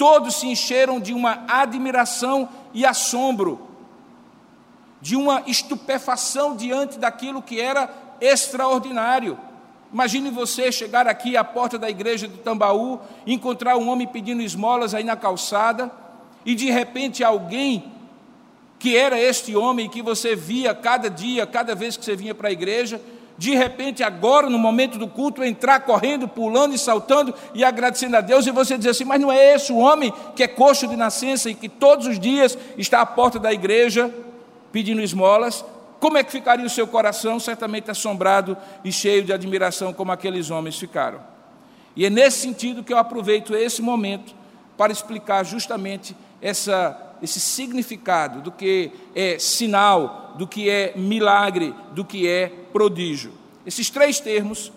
Todos 0.00 0.36
se 0.36 0.46
encheram 0.46 0.98
de 0.98 1.12
uma 1.12 1.44
admiração 1.46 2.48
e 2.72 2.86
assombro, 2.86 3.60
de 4.98 5.14
uma 5.14 5.42
estupefação 5.46 6.56
diante 6.56 6.98
daquilo 6.98 7.42
que 7.42 7.60
era 7.60 7.90
extraordinário. 8.18 9.38
Imagine 9.92 10.30
você 10.30 10.72
chegar 10.72 11.06
aqui 11.06 11.36
à 11.36 11.44
porta 11.44 11.78
da 11.78 11.90
igreja 11.90 12.26
de 12.26 12.38
Tambaú, 12.38 12.98
encontrar 13.26 13.76
um 13.76 13.90
homem 13.90 14.06
pedindo 14.06 14.40
esmolas 14.40 14.94
aí 14.94 15.04
na 15.04 15.16
calçada, 15.16 15.92
e 16.46 16.54
de 16.54 16.70
repente 16.70 17.22
alguém 17.22 17.92
que 18.78 18.96
era 18.96 19.20
este 19.20 19.54
homem 19.54 19.86
que 19.86 20.00
você 20.00 20.34
via 20.34 20.74
cada 20.74 21.10
dia, 21.10 21.46
cada 21.46 21.74
vez 21.74 21.98
que 21.98 22.06
você 22.06 22.16
vinha 22.16 22.34
para 22.34 22.48
a 22.48 22.52
igreja, 22.52 22.98
de 23.40 23.54
repente, 23.54 24.02
agora, 24.02 24.50
no 24.50 24.58
momento 24.58 24.98
do 24.98 25.08
culto, 25.08 25.42
entrar 25.42 25.80
correndo, 25.80 26.28
pulando 26.28 26.74
e 26.74 26.78
saltando 26.78 27.34
e 27.54 27.64
agradecendo 27.64 28.18
a 28.18 28.20
Deus, 28.20 28.46
e 28.46 28.50
você 28.50 28.76
dizer 28.76 28.90
assim: 28.90 29.04
Mas 29.04 29.18
não 29.18 29.32
é 29.32 29.54
esse 29.54 29.72
o 29.72 29.78
homem 29.78 30.12
que 30.36 30.42
é 30.42 30.46
coxo 30.46 30.86
de 30.86 30.94
nascença 30.94 31.48
e 31.48 31.54
que 31.54 31.66
todos 31.66 32.06
os 32.06 32.20
dias 32.20 32.58
está 32.76 33.00
à 33.00 33.06
porta 33.06 33.38
da 33.38 33.50
igreja 33.50 34.14
pedindo 34.70 35.00
esmolas? 35.00 35.64
como 35.98 36.18
é 36.18 36.24
que 36.24 36.32
ficaria 36.32 36.66
o 36.66 36.70
seu 36.70 36.86
coração? 36.86 37.40
Certamente 37.40 37.90
assombrado 37.90 38.58
e 38.84 38.92
cheio 38.92 39.22
de 39.22 39.32
admiração, 39.32 39.92
como 39.92 40.12
aqueles 40.12 40.50
homens 40.50 40.78
ficaram. 40.78 41.20
E 41.96 42.04
é 42.04 42.10
nesse 42.10 42.40
sentido 42.40 42.84
que 42.84 42.92
eu 42.92 42.98
aproveito 42.98 43.54
esse 43.54 43.80
momento 43.80 44.34
para 44.76 44.92
explicar 44.92 45.44
justamente 45.44 46.14
essa, 46.42 47.16
esse 47.22 47.40
significado 47.40 48.42
do 48.42 48.52
que 48.52 48.92
é 49.14 49.38
sinal, 49.38 50.19
do 50.36 50.46
que 50.46 50.68
é 50.68 50.92
milagre, 50.96 51.74
do 51.92 52.04
que 52.04 52.26
é 52.26 52.48
prodígio. 52.72 53.32
Esses 53.66 53.90
três 53.90 54.20
termos 54.20 54.72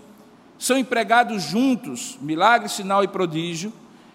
são 0.57 0.77
empregados 0.77 1.43
juntos, 1.43 2.17
milagre, 2.21 2.69
sinal 2.69 3.03
e 3.03 3.07
prodígio, 3.07 3.73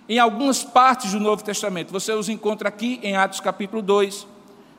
em 0.08 0.18
algumas 0.18 0.64
partes 0.64 1.12
do 1.12 1.20
Novo 1.20 1.44
Testamento. 1.44 1.92
Você 1.92 2.12
os 2.12 2.28
encontra 2.28 2.68
aqui 2.68 2.98
em 3.02 3.16
Atos 3.16 3.40
capítulo 3.40 3.82
2, 3.82 4.26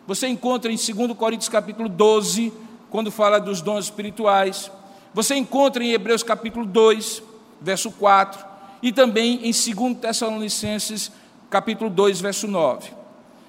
você 0.08 0.28
encontra 0.28 0.72
em 0.72 0.76
2 0.76 1.16
Coríntios 1.16 1.50
capítulo 1.50 1.88
12, 1.88 2.52
quando 2.90 3.12
fala 3.12 3.40
dos 3.40 3.62
dons 3.62 3.86
espirituais. 3.86 4.72
Você 5.14 5.36
encontra 5.36 5.84
em 5.84 5.92
Hebreus 5.92 6.24
capítulo 6.24 6.66
2, 6.66 7.22
verso 7.62 7.92
4, 7.92 8.44
e 8.82 8.92
também 8.92 9.48
em 9.48 9.52
2 9.52 9.98
Tessalonicenses 10.00 11.12
capítulo 11.50 11.92
2, 11.92 12.22
verso 12.22 12.48
9. 12.48 12.92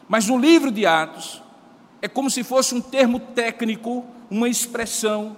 Mas 0.07 0.27
no 0.27 0.37
livro 0.37 0.71
de 0.71 0.85
Atos, 0.85 1.41
é 2.03 2.09
como 2.09 2.31
se 2.31 2.43
fosse 2.43 2.75
um 2.75 2.81
termo 2.81 3.21
técnico, 3.21 4.05
uma 4.31 4.49
expressão 4.49 5.37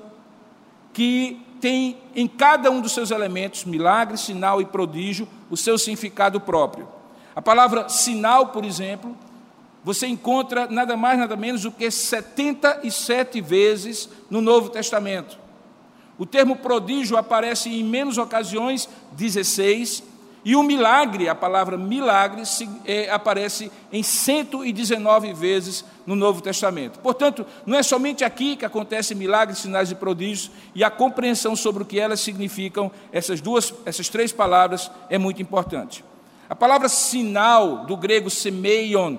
que 0.92 1.42
tem 1.60 1.98
em 2.14 2.26
cada 2.26 2.70
um 2.70 2.80
dos 2.80 2.92
seus 2.92 3.10
elementos, 3.10 3.64
milagre, 3.64 4.16
sinal 4.18 4.60
e 4.60 4.64
prodígio, 4.64 5.28
o 5.50 5.56
seu 5.56 5.78
significado 5.78 6.40
próprio. 6.40 6.88
A 7.34 7.40
palavra 7.40 7.88
sinal, 7.88 8.48
por 8.48 8.64
exemplo, 8.64 9.16
você 9.84 10.06
encontra 10.06 10.66
nada 10.68 10.96
mais, 10.96 11.18
nada 11.18 11.36
menos 11.36 11.62
do 11.62 11.72
que 11.72 11.90
77 11.90 13.40
vezes 13.40 14.08
no 14.30 14.40
Novo 14.40 14.68
Testamento. 14.68 15.38
O 16.18 16.26
termo 16.26 16.56
prodígio 16.56 17.16
aparece 17.16 17.68
em 17.68 17.82
menos 17.82 18.18
ocasiões, 18.18 18.88
16, 19.12 20.04
e 20.44 20.56
o 20.56 20.62
milagre, 20.62 21.28
a 21.28 21.34
palavra 21.34 21.76
milagre, 21.76 22.42
é, 22.84 23.08
aparece 23.10 23.70
em 23.92 24.02
119 24.02 25.32
vezes 25.32 25.84
no 26.04 26.16
Novo 26.16 26.40
Testamento. 26.40 26.98
Portanto, 26.98 27.46
não 27.64 27.78
é 27.78 27.82
somente 27.82 28.24
aqui 28.24 28.56
que 28.56 28.64
acontecem 28.64 29.16
milagres, 29.16 29.58
sinais 29.58 29.92
e 29.92 29.94
prodígios, 29.94 30.50
e 30.74 30.82
a 30.82 30.90
compreensão 30.90 31.54
sobre 31.54 31.84
o 31.84 31.86
que 31.86 31.98
elas 31.98 32.18
significam, 32.18 32.90
essas 33.12 33.40
duas, 33.40 33.72
essas 33.86 34.08
três 34.08 34.32
palavras, 34.32 34.90
é 35.08 35.16
muito 35.16 35.40
importante. 35.40 36.04
A 36.48 36.56
palavra 36.56 36.88
sinal, 36.88 37.86
do 37.86 37.96
grego 37.96 38.28
semeion, 38.28 39.16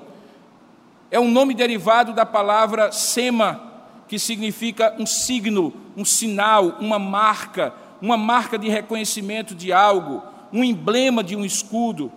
é 1.09 1.19
um 1.19 1.31
nome 1.31 1.53
derivado 1.53 2.11
da 2.11 2.25
palavra 2.25 2.91
sema, 2.91 3.71
que 4.09 4.19
significa 4.19 4.93
um 4.99 5.05
signo, 5.05 5.73
um 5.95 6.03
sinal, 6.03 6.75
uma 6.81 6.99
marca, 6.99 7.73
uma 8.01 8.17
marca 8.17 8.57
de 8.57 8.67
reconhecimento 8.67 9.55
de 9.55 9.71
algo, 9.71 10.32
um 10.53 10.63
emblema 10.63 11.23
de 11.23 11.35
um 11.35 11.43
escudo, 11.43 12.11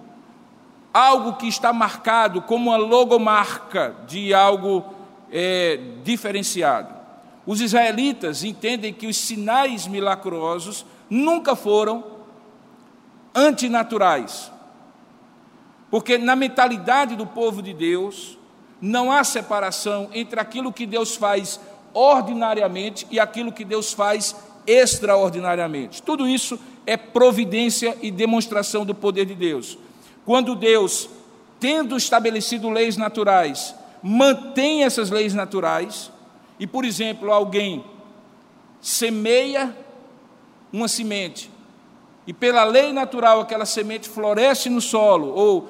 algo 0.92 1.34
que 1.34 1.48
está 1.48 1.72
marcado 1.72 2.42
como 2.42 2.70
uma 2.70 2.76
logomarca 2.76 3.96
de 4.06 4.34
algo 4.34 4.84
é, 5.32 5.80
diferenciado. 6.04 6.94
Os 7.46 7.60
israelitas 7.60 8.44
entendem 8.44 8.92
que 8.92 9.06
os 9.06 9.16
sinais 9.16 9.86
milagrosos 9.86 10.84
nunca 11.08 11.56
foram 11.56 12.04
antinaturais, 13.34 14.52
porque 15.90 16.18
na 16.18 16.36
mentalidade 16.36 17.16
do 17.16 17.26
povo 17.26 17.62
de 17.62 17.72
Deus, 17.72 18.36
não 18.80 19.10
há 19.10 19.24
separação 19.24 20.10
entre 20.12 20.38
aquilo 20.38 20.72
que 20.72 20.84
Deus 20.84 21.16
faz 21.16 21.60
ordinariamente 21.94 23.06
e 23.10 23.18
aquilo 23.18 23.52
que 23.52 23.64
Deus 23.64 23.92
faz 23.92 24.36
extraordinariamente. 24.66 26.02
Tudo 26.02 26.26
isso 26.26 26.58
é 26.86 26.96
providência 26.96 27.96
e 28.00 28.10
demonstração 28.10 28.86
do 28.86 28.94
poder 28.94 29.26
de 29.26 29.34
Deus. 29.34 29.76
Quando 30.24 30.54
Deus, 30.54 31.10
tendo 31.58 31.96
estabelecido 31.96 32.70
leis 32.70 32.96
naturais, 32.96 33.74
mantém 34.02 34.84
essas 34.84 35.10
leis 35.10 35.34
naturais, 35.34 36.10
e, 36.58 36.66
por 36.66 36.84
exemplo, 36.84 37.32
alguém 37.32 37.84
semeia 38.80 39.76
uma 40.72 40.88
semente, 40.88 41.50
e 42.26 42.32
pela 42.32 42.64
lei 42.64 42.92
natural 42.92 43.40
aquela 43.40 43.64
semente 43.64 44.08
floresce 44.08 44.68
no 44.68 44.80
solo, 44.80 45.28
ou 45.28 45.68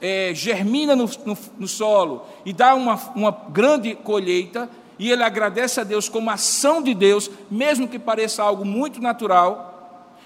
é, 0.00 0.32
germina 0.34 0.96
no, 0.96 1.08
no, 1.24 1.38
no, 1.58 1.68
solo 1.68 2.24
e 2.44 2.52
dá 2.52 2.74
uma, 2.74 2.96
uma 3.14 3.30
grande 3.30 3.94
colheita, 3.94 4.68
e 4.98 5.10
ele 5.10 5.22
agradece 5.22 5.80
a 5.80 5.84
Deus 5.84 6.08
como 6.08 6.30
ação 6.30 6.82
de 6.82 6.92
Deus, 6.92 7.30
mesmo 7.50 7.86
que 7.86 7.98
pareça 7.98 8.42
algo 8.42 8.64
muito 8.64 9.00
natural, 9.00 9.77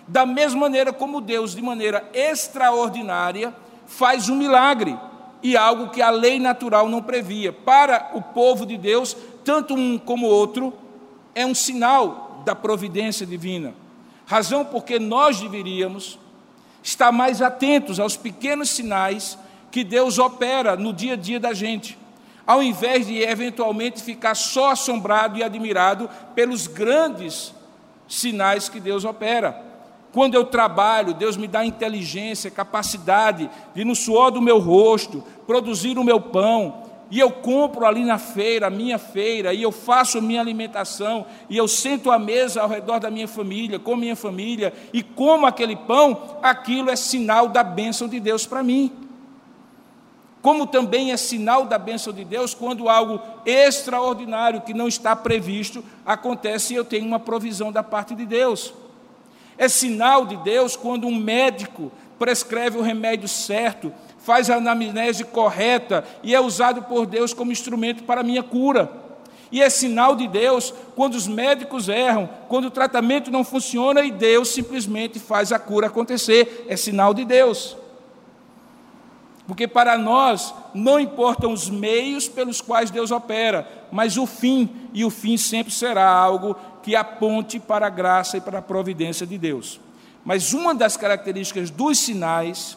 da 0.07 0.27
mesma 0.27 0.61
maneira 0.61 0.93
como 0.93 1.21
Deus, 1.21 1.55
de 1.55 1.63
maneira 1.63 2.09
extraordinária, 2.13 3.55
faz 3.87 4.29
um 4.29 4.37
milagre 4.37 4.99
e 5.43 5.57
algo 5.57 5.91
que 5.91 6.01
a 6.01 6.11
lei 6.11 6.39
natural 6.39 6.89
não 6.89 7.03
previa. 7.03 7.53
Para 7.53 8.11
o 8.15 8.23
povo 8.23 8.65
de 8.65 8.77
Deus, 8.77 9.17
tanto 9.45 9.75
um 9.75 9.99
como 9.99 10.27
outro, 10.27 10.73
é 11.35 11.45
um 11.45 11.55
sinal 11.55 12.43
da 12.45 12.55
providência 12.55 13.27
divina. 13.27 13.75
Razão 14.27 14.65
porque 14.65 14.99
nós 14.99 15.41
deveríamos 15.41 16.19
estar 16.83 17.13
mais 17.13 17.43
atentos 17.43 18.01
aos 18.01 18.17
pequenos 18.17 18.71
sinais 18.71 19.39
que 19.71 19.85
Deus 19.85 20.19
opera 20.19 20.77
no 20.77 20.93
dia 20.93 21.15
a 21.15 21.17
dia 21.17 21.41
da 21.41 21.53
gente. 21.53 21.99
ao 22.47 22.63
invés 22.63 23.07
de 23.07 23.19
eventualmente 23.23 24.03
ficar 24.03 24.35
só 24.35 24.73
assombrado 24.73 25.39
e 25.39 25.43
admirado 25.43 26.11
pelos 26.35 26.67
grandes 26.67 27.55
sinais 28.09 28.69
que 28.69 28.81
Deus 28.81 29.05
opera. 29.05 29.72
Quando 30.13 30.35
eu 30.35 30.45
trabalho, 30.45 31.15
Deus 31.15 31.37
me 31.37 31.49
dá 31.49 31.65
inteligência, 31.65 32.51
capacidade 32.51 33.49
de, 33.75 33.85
no 33.85 33.95
suor 33.95 34.31
do 34.31 34.43
meu 34.43 34.59
rosto, 34.59 35.25
produzir 35.47 35.97
o 35.99 36.05
meu 36.05 36.21
pão, 36.21 36.83
e 37.11 37.19
eu 37.19 37.31
compro 37.31 37.85
ali 37.85 38.05
na 38.05 38.19
feira, 38.19 38.67
a 38.67 38.71
minha 38.71 38.99
feira, 38.99 39.53
e 39.53 39.63
eu 39.63 39.73
faço 39.73 40.21
minha 40.21 40.41
alimentação, 40.41 41.27
e 41.49 41.57
eu 41.57 41.67
sento 41.67 42.11
à 42.11 42.19
mesa 42.19 42.63
ao 42.63 42.69
redor 42.69 43.01
da 43.01 43.11
minha 43.11 43.29
família, 43.29 43.79
com 43.79 43.97
minha 43.97 44.17
família, 44.17 44.73
e 44.93 45.03
como 45.03 45.47
aquele 45.47 45.77
pão, 45.77 46.39
aquilo 46.43 46.91
é 46.91 46.97
sinal 46.97 47.49
da 47.49 47.63
bênção 47.63 48.07
de 48.07 48.21
Deus 48.21 48.47
para 48.47 48.63
mim 48.63 48.93
como 50.43 50.67
também 50.67 51.13
é 51.13 51.17
sinal 51.17 51.65
da 51.65 51.79
bênção 51.79 52.13
de 52.13 52.25
Deus 52.25 52.53
quando 52.53 52.89
algo 52.89 53.21
extraordinário 53.47 54.61
que 54.61 54.75
não 54.75 54.89
está 54.89 55.15
previsto 55.15 55.85
acontece 56.05 56.75
e 56.75 56.77
eu 56.77 56.85
tenho 56.85 57.07
uma 57.07 57.21
provisão 57.21 57.71
da 57.71 57.83
parte 57.83 58.13
de 58.17 58.27
Deus. 58.27 58.75
É 59.63 59.69
sinal 59.69 60.27
de 60.27 60.37
Deus 60.39 60.75
quando 60.75 61.07
um 61.07 61.15
médico 61.15 61.93
prescreve 62.19 62.79
o 62.79 62.83
remédio 62.83 63.29
certo, 63.29 63.95
faz 64.19 64.51
a 64.51 64.57
anamnese 64.57 65.23
correta 65.23 66.03
e 66.21 66.35
é 66.35 66.41
usado 66.41 66.83
por 66.83 67.07
Deus 67.07 67.33
como 67.33 67.53
instrumento 67.53 68.03
para 68.03 68.23
a 68.23 68.25
minha 68.25 68.43
cura. 68.43 68.91
E 69.53 69.63
é 69.63 69.71
sinal 69.71 70.17
de 70.17 70.27
Deus 70.27 70.75
quando 70.97 71.15
os 71.15 71.29
médicos 71.29 71.89
erram, 71.89 72.29
quando 72.49 72.65
o 72.65 72.71
tratamento 72.73 73.31
não 73.31 73.45
funciona 73.45 74.03
e 74.03 74.11
Deus 74.11 74.49
simplesmente 74.49 75.21
faz 75.21 75.53
a 75.53 75.61
cura 75.61 75.87
acontecer. 75.87 76.67
É 76.69 76.77
sinal 76.77 77.15
de 77.15 77.25
Deus. 77.25 77.77
Porque 79.47 79.69
para 79.69 79.97
nós 79.97 80.53
não 80.75 80.99
importam 80.99 81.53
os 81.53 81.71
meios 81.71 82.29
pelos 82.29 82.61
quais 82.61 82.91
Deus 82.91 83.13
opera, 83.13 83.87
mas 83.93 84.17
o 84.17 84.27
fim, 84.27 84.89
e 84.93 85.05
o 85.05 85.11
fim 85.11 85.37
sempre 85.37 85.73
será 85.73 86.09
algo 86.09 86.57
que 86.83 86.97
aponte 86.97 87.61
para 87.61 87.87
a 87.87 87.91
graça 87.91 88.37
e 88.37 88.41
para 88.41 88.59
a 88.59 88.63
providência 88.63 89.27
de 89.27 89.39
Deus. 89.39 89.81
Mas 90.25 90.53
uma 90.53 90.75
das 90.75 90.97
características 90.97 91.71
dos 91.71 91.99
sinais 91.99 92.77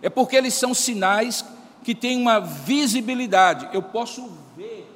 é 0.00 0.10
porque 0.10 0.36
eles 0.36 0.54
são 0.54 0.74
sinais 0.74 1.44
que 1.84 1.94
têm 1.94 2.20
uma 2.20 2.40
visibilidade. 2.40 3.68
Eu 3.72 3.82
posso 3.82 4.30
ver 4.56 4.88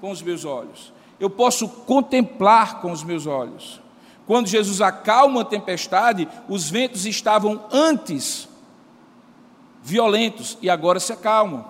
com 0.00 0.10
os 0.10 0.22
meus 0.22 0.44
olhos, 0.44 0.92
eu 1.18 1.28
posso 1.28 1.68
contemplar 1.68 2.80
com 2.80 2.92
os 2.92 3.02
meus 3.02 3.26
olhos. 3.26 3.80
Quando 4.26 4.46
Jesus 4.46 4.80
acalma 4.80 5.40
a 5.40 5.44
tempestade, 5.44 6.28
os 6.48 6.68
ventos 6.68 7.06
estavam 7.06 7.64
antes 7.72 8.46
violentos 9.82 10.58
e 10.60 10.68
agora 10.68 11.00
se 11.00 11.12
acalmam. 11.12 11.64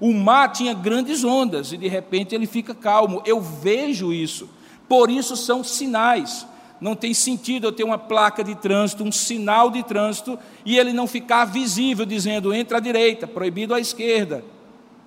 O 0.00 0.14
mar 0.14 0.52
tinha 0.52 0.72
grandes 0.72 1.24
ondas 1.24 1.72
e 1.72 1.76
de 1.76 1.88
repente 1.88 2.34
ele 2.34 2.46
fica 2.46 2.72
calmo. 2.72 3.20
Eu 3.26 3.40
vejo 3.40 4.12
isso. 4.12 4.48
Por 4.88 5.10
isso 5.10 5.36
são 5.36 5.62
sinais. 5.62 6.46
Não 6.80 6.94
tem 6.94 7.12
sentido 7.12 7.66
eu 7.66 7.72
ter 7.72 7.84
uma 7.84 7.98
placa 7.98 8.42
de 8.44 8.54
trânsito, 8.54 9.02
um 9.02 9.10
sinal 9.10 9.70
de 9.70 9.82
trânsito, 9.82 10.38
e 10.64 10.78
ele 10.78 10.92
não 10.92 11.06
ficar 11.06 11.44
visível, 11.44 12.06
dizendo 12.06 12.54
entra 12.54 12.78
à 12.78 12.80
direita, 12.80 13.26
proibido 13.26 13.74
à 13.74 13.80
esquerda, 13.80 14.44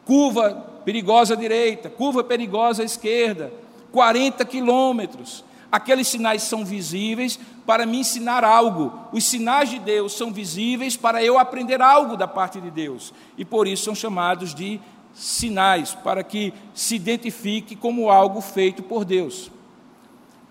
curva 0.06 0.68
perigosa 0.84 1.34
à 1.34 1.38
direita, 1.38 1.90
curva 1.90 2.24
perigosa 2.24 2.82
à 2.82 2.86
esquerda, 2.86 3.54
40 3.92 4.44
quilômetros. 4.46 5.44
Aqueles 5.72 6.10
sinais 6.10 6.44
são 6.44 6.66
visíveis 6.66 7.40
para 7.66 7.86
me 7.86 8.00
ensinar 8.00 8.44
algo. 8.44 8.92
Os 9.14 9.24
sinais 9.24 9.70
de 9.70 9.80
Deus 9.80 10.18
são 10.18 10.34
visíveis 10.34 10.98
para 10.98 11.24
eu 11.24 11.40
aprender 11.40 11.82
algo 11.82 12.18
da 12.18 12.28
parte 12.28 12.60
de 12.60 12.70
Deus. 12.70 13.14
E 13.38 13.46
por 13.46 13.66
isso 13.66 13.86
são 13.86 13.96
chamados 13.96 14.54
de 14.54 14.82
sinais, 15.14 15.94
para 15.94 16.24
que 16.24 16.54
se 16.74 16.96
identifique 16.96 17.78
como 17.78 18.10
algo 18.10 18.42
feito 18.42 18.84
por 18.84 19.06
Deus. 19.06 19.50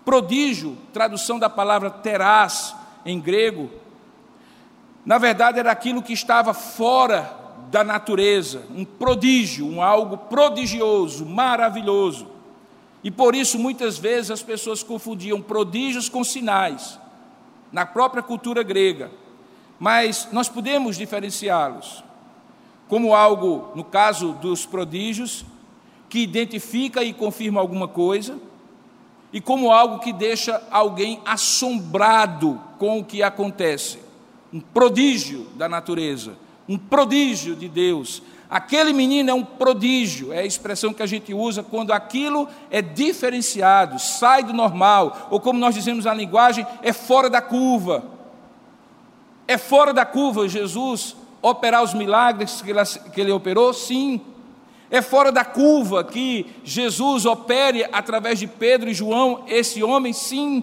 Prodígio, 0.03 0.77
tradução 0.93 1.37
da 1.37 1.49
palavra 1.49 1.89
terás 1.89 2.75
em 3.05 3.19
grego, 3.19 3.69
na 5.05 5.17
verdade 5.17 5.59
era 5.59 5.71
aquilo 5.71 6.01
que 6.01 6.13
estava 6.13 6.53
fora 6.53 7.37
da 7.69 7.83
natureza, 7.83 8.65
um 8.75 8.83
prodígio, 8.83 9.65
um 9.65 9.81
algo 9.81 10.17
prodigioso, 10.17 11.25
maravilhoso. 11.25 12.27
E 13.03 13.09
por 13.09 13.33
isso, 13.33 13.57
muitas 13.57 13.97
vezes, 13.97 14.29
as 14.29 14.43
pessoas 14.43 14.83
confundiam 14.83 15.41
prodígios 15.41 16.09
com 16.09 16.23
sinais, 16.23 16.99
na 17.71 17.85
própria 17.85 18.21
cultura 18.21 18.61
grega. 18.61 19.09
Mas 19.79 20.27
nós 20.31 20.47
podemos 20.47 20.97
diferenciá-los 20.97 22.03
como 22.87 23.15
algo, 23.15 23.71
no 23.73 23.85
caso 23.85 24.33
dos 24.33 24.65
prodígios, 24.65 25.45
que 26.09 26.19
identifica 26.19 27.01
e 27.01 27.13
confirma 27.13 27.61
alguma 27.61 27.87
coisa, 27.87 28.37
e 29.31 29.39
como 29.39 29.71
algo 29.71 29.99
que 29.99 30.11
deixa 30.11 30.61
alguém 30.69 31.21
assombrado 31.25 32.59
com 32.77 32.99
o 32.99 33.03
que 33.03 33.23
acontece. 33.23 33.99
Um 34.51 34.59
prodígio 34.59 35.47
da 35.55 35.69
natureza, 35.69 36.37
um 36.67 36.77
prodígio 36.77 37.55
de 37.55 37.69
Deus, 37.69 38.21
Aquele 38.51 38.91
menino 38.91 39.29
é 39.29 39.33
um 39.33 39.45
prodígio, 39.45 40.33
é 40.33 40.39
a 40.39 40.45
expressão 40.45 40.93
que 40.93 41.01
a 41.01 41.05
gente 41.05 41.33
usa 41.33 41.63
quando 41.63 41.93
aquilo 41.93 42.49
é 42.69 42.81
diferenciado, 42.81 43.97
sai 43.97 44.43
do 44.43 44.51
normal, 44.51 45.29
ou 45.31 45.39
como 45.39 45.57
nós 45.57 45.73
dizemos 45.73 46.03
na 46.03 46.13
linguagem, 46.13 46.67
é 46.83 46.91
fora 46.91 47.29
da 47.29 47.41
curva. 47.41 48.03
É 49.47 49.57
fora 49.57 49.93
da 49.93 50.05
curva 50.05 50.49
Jesus 50.49 51.15
operar 51.41 51.81
os 51.81 51.93
milagres 51.93 52.61
que 52.61 53.21
ele, 53.21 53.31
operou? 53.31 53.73
Sim. 53.73 54.19
É 54.91 55.01
fora 55.01 55.31
da 55.31 55.45
curva 55.45 56.03
que 56.03 56.45
Jesus 56.65 57.25
opere 57.25 57.87
através 57.93 58.37
de 58.37 58.45
Pedro 58.45 58.89
e 58.89 58.93
João, 58.93 59.45
esse 59.47 59.81
homem? 59.81 60.11
Sim. 60.11 60.61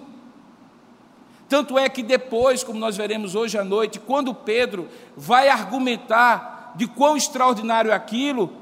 Tanto 1.48 1.78
é 1.78 1.88
que 1.88 2.02
depois, 2.02 2.62
como 2.62 2.78
nós 2.78 2.94
veremos 2.94 3.34
hoje 3.34 3.56
à 3.56 3.64
noite, 3.64 3.98
quando 3.98 4.34
Pedro 4.34 4.86
vai 5.16 5.48
argumentar 5.48 6.74
de 6.76 6.86
quão 6.86 7.16
extraordinário 7.16 7.90
é 7.90 7.94
aquilo, 7.94 8.52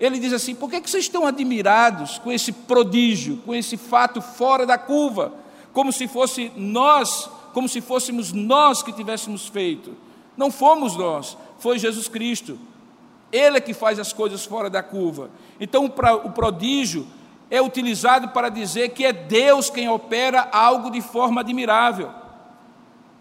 ele 0.00 0.18
diz 0.18 0.32
assim: 0.32 0.52
por 0.52 0.68
que, 0.68 0.80
que 0.80 0.90
vocês 0.90 1.04
estão 1.04 1.24
admirados 1.24 2.18
com 2.18 2.32
esse 2.32 2.50
prodígio, 2.50 3.36
com 3.46 3.54
esse 3.54 3.76
fato 3.76 4.20
fora 4.20 4.66
da 4.66 4.76
curva, 4.76 5.32
como 5.72 5.92
se 5.92 6.08
fosse 6.08 6.50
nós, 6.56 7.30
como 7.52 7.68
se 7.68 7.80
fôssemos 7.80 8.32
nós 8.32 8.82
que 8.82 8.92
tivéssemos 8.92 9.46
feito? 9.46 9.94
Não 10.36 10.50
fomos 10.50 10.96
nós, 10.96 11.36
foi 11.60 11.78
Jesus 11.78 12.08
Cristo. 12.08 12.58
Ele 13.34 13.56
é 13.56 13.60
que 13.60 13.74
faz 13.74 13.98
as 13.98 14.12
coisas 14.12 14.44
fora 14.44 14.70
da 14.70 14.80
curva. 14.80 15.28
Então, 15.58 15.86
o 15.86 16.30
prodígio 16.30 17.04
é 17.50 17.60
utilizado 17.60 18.28
para 18.28 18.48
dizer 18.48 18.90
que 18.90 19.04
é 19.04 19.12
Deus 19.12 19.68
quem 19.68 19.88
opera 19.88 20.48
algo 20.52 20.88
de 20.88 21.00
forma 21.00 21.40
admirável. 21.40 22.12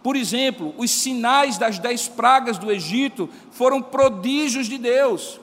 Por 0.04 0.16
exemplo, 0.16 0.72
os 0.78 0.92
sinais 0.92 1.58
das 1.58 1.80
dez 1.80 2.08
pragas 2.08 2.60
do 2.60 2.72
Egito 2.72 3.28
foram 3.50 3.82
prodígios 3.82 4.68
de 4.68 4.78
Deus. 4.78 5.40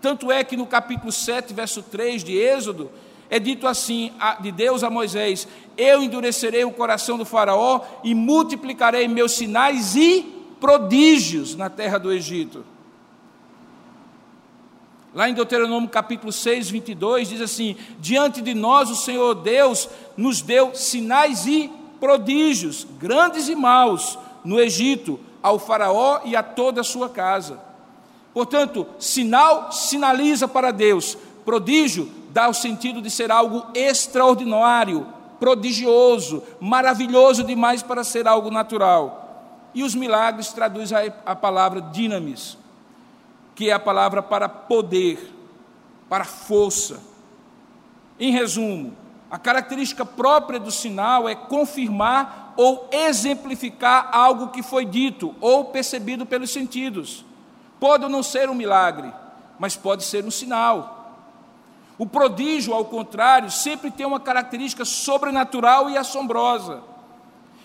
Tanto 0.00 0.32
é 0.32 0.42
que 0.42 0.56
no 0.56 0.66
capítulo 0.66 1.12
7, 1.12 1.54
verso 1.54 1.80
3 1.80 2.24
de 2.24 2.36
Êxodo, 2.36 2.90
é 3.30 3.38
dito 3.38 3.68
assim 3.68 4.10
de 4.40 4.50
Deus 4.50 4.82
a 4.82 4.90
Moisés: 4.90 5.46
Eu 5.76 6.02
endurecerei 6.02 6.64
o 6.64 6.72
coração 6.72 7.16
do 7.16 7.24
Faraó 7.24 7.82
e 8.02 8.16
multiplicarei 8.16 9.06
meus 9.06 9.30
sinais 9.30 9.94
e 9.94 10.22
prodígios 10.58 11.54
na 11.54 11.70
terra 11.70 11.98
do 11.98 12.12
Egito. 12.12 12.64
Lá 15.14 15.28
em 15.28 15.34
Deuteronômio 15.34 15.88
capítulo 15.88 16.30
6, 16.30 16.70
22, 16.70 17.28
diz 17.28 17.40
assim: 17.40 17.76
Diante 17.98 18.42
de 18.42 18.54
nós 18.54 18.90
o 18.90 18.96
Senhor 18.96 19.34
Deus 19.34 19.88
nos 20.16 20.42
deu 20.42 20.74
sinais 20.74 21.46
e 21.46 21.70
prodígios, 21.98 22.86
grandes 22.98 23.48
e 23.48 23.54
maus, 23.54 24.18
no 24.44 24.60
Egito, 24.60 25.18
ao 25.42 25.58
Faraó 25.58 26.20
e 26.24 26.36
a 26.36 26.42
toda 26.42 26.82
a 26.82 26.84
sua 26.84 27.08
casa. 27.08 27.58
Portanto, 28.34 28.86
sinal 28.98 29.72
sinaliza 29.72 30.46
para 30.46 30.70
Deus, 30.70 31.16
prodígio 31.44 32.08
dá 32.30 32.48
o 32.48 32.54
sentido 32.54 33.00
de 33.00 33.10
ser 33.10 33.32
algo 33.32 33.66
extraordinário, 33.74 35.06
prodigioso, 35.40 36.42
maravilhoso 36.60 37.42
demais 37.42 37.82
para 37.82 38.04
ser 38.04 38.28
algo 38.28 38.50
natural. 38.50 39.70
E 39.74 39.82
os 39.82 39.94
milagres 39.94 40.52
traduz 40.52 40.92
a, 40.92 41.00
a 41.24 41.34
palavra 41.34 41.80
dinamis, 41.80 42.58
que 43.58 43.70
é 43.70 43.72
a 43.72 43.80
palavra 43.80 44.22
para 44.22 44.48
poder, 44.48 45.34
para 46.08 46.24
força. 46.24 47.00
Em 48.16 48.30
resumo, 48.30 48.96
a 49.28 49.36
característica 49.36 50.06
própria 50.06 50.60
do 50.60 50.70
sinal 50.70 51.28
é 51.28 51.34
confirmar 51.34 52.54
ou 52.56 52.88
exemplificar 52.92 54.10
algo 54.12 54.50
que 54.50 54.62
foi 54.62 54.84
dito 54.84 55.34
ou 55.40 55.64
percebido 55.64 56.24
pelos 56.24 56.52
sentidos. 56.52 57.24
Pode 57.80 58.06
não 58.06 58.22
ser 58.22 58.48
um 58.48 58.54
milagre, 58.54 59.12
mas 59.58 59.74
pode 59.74 60.04
ser 60.04 60.24
um 60.24 60.30
sinal. 60.30 61.16
O 61.98 62.06
prodígio, 62.06 62.72
ao 62.72 62.84
contrário, 62.84 63.50
sempre 63.50 63.90
tem 63.90 64.06
uma 64.06 64.20
característica 64.20 64.84
sobrenatural 64.84 65.90
e 65.90 65.96
assombrosa. 65.98 66.80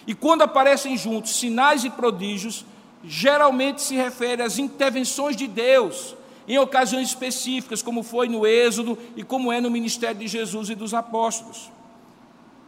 E 0.08 0.16
quando 0.16 0.42
aparecem 0.42 0.98
juntos 0.98 1.36
sinais 1.36 1.84
e 1.84 1.92
prodígios, 1.92 2.66
geralmente 3.04 3.82
se 3.82 3.96
refere 3.96 4.42
às 4.42 4.58
intervenções 4.58 5.36
de 5.36 5.48
Deus 5.48 6.16
em 6.48 6.58
ocasiões 6.58 7.10
específicas, 7.10 7.82
como 7.82 8.04
foi 8.04 8.28
no 8.28 8.46
Êxodo 8.46 8.98
e 9.16 9.24
como 9.24 9.52
é 9.52 9.62
no 9.62 9.72
ministério 9.72 10.20
de 10.20 10.28
Jesus 10.28 10.70
e 10.70 10.76
dos 10.76 10.94
apóstolos. 10.94 11.72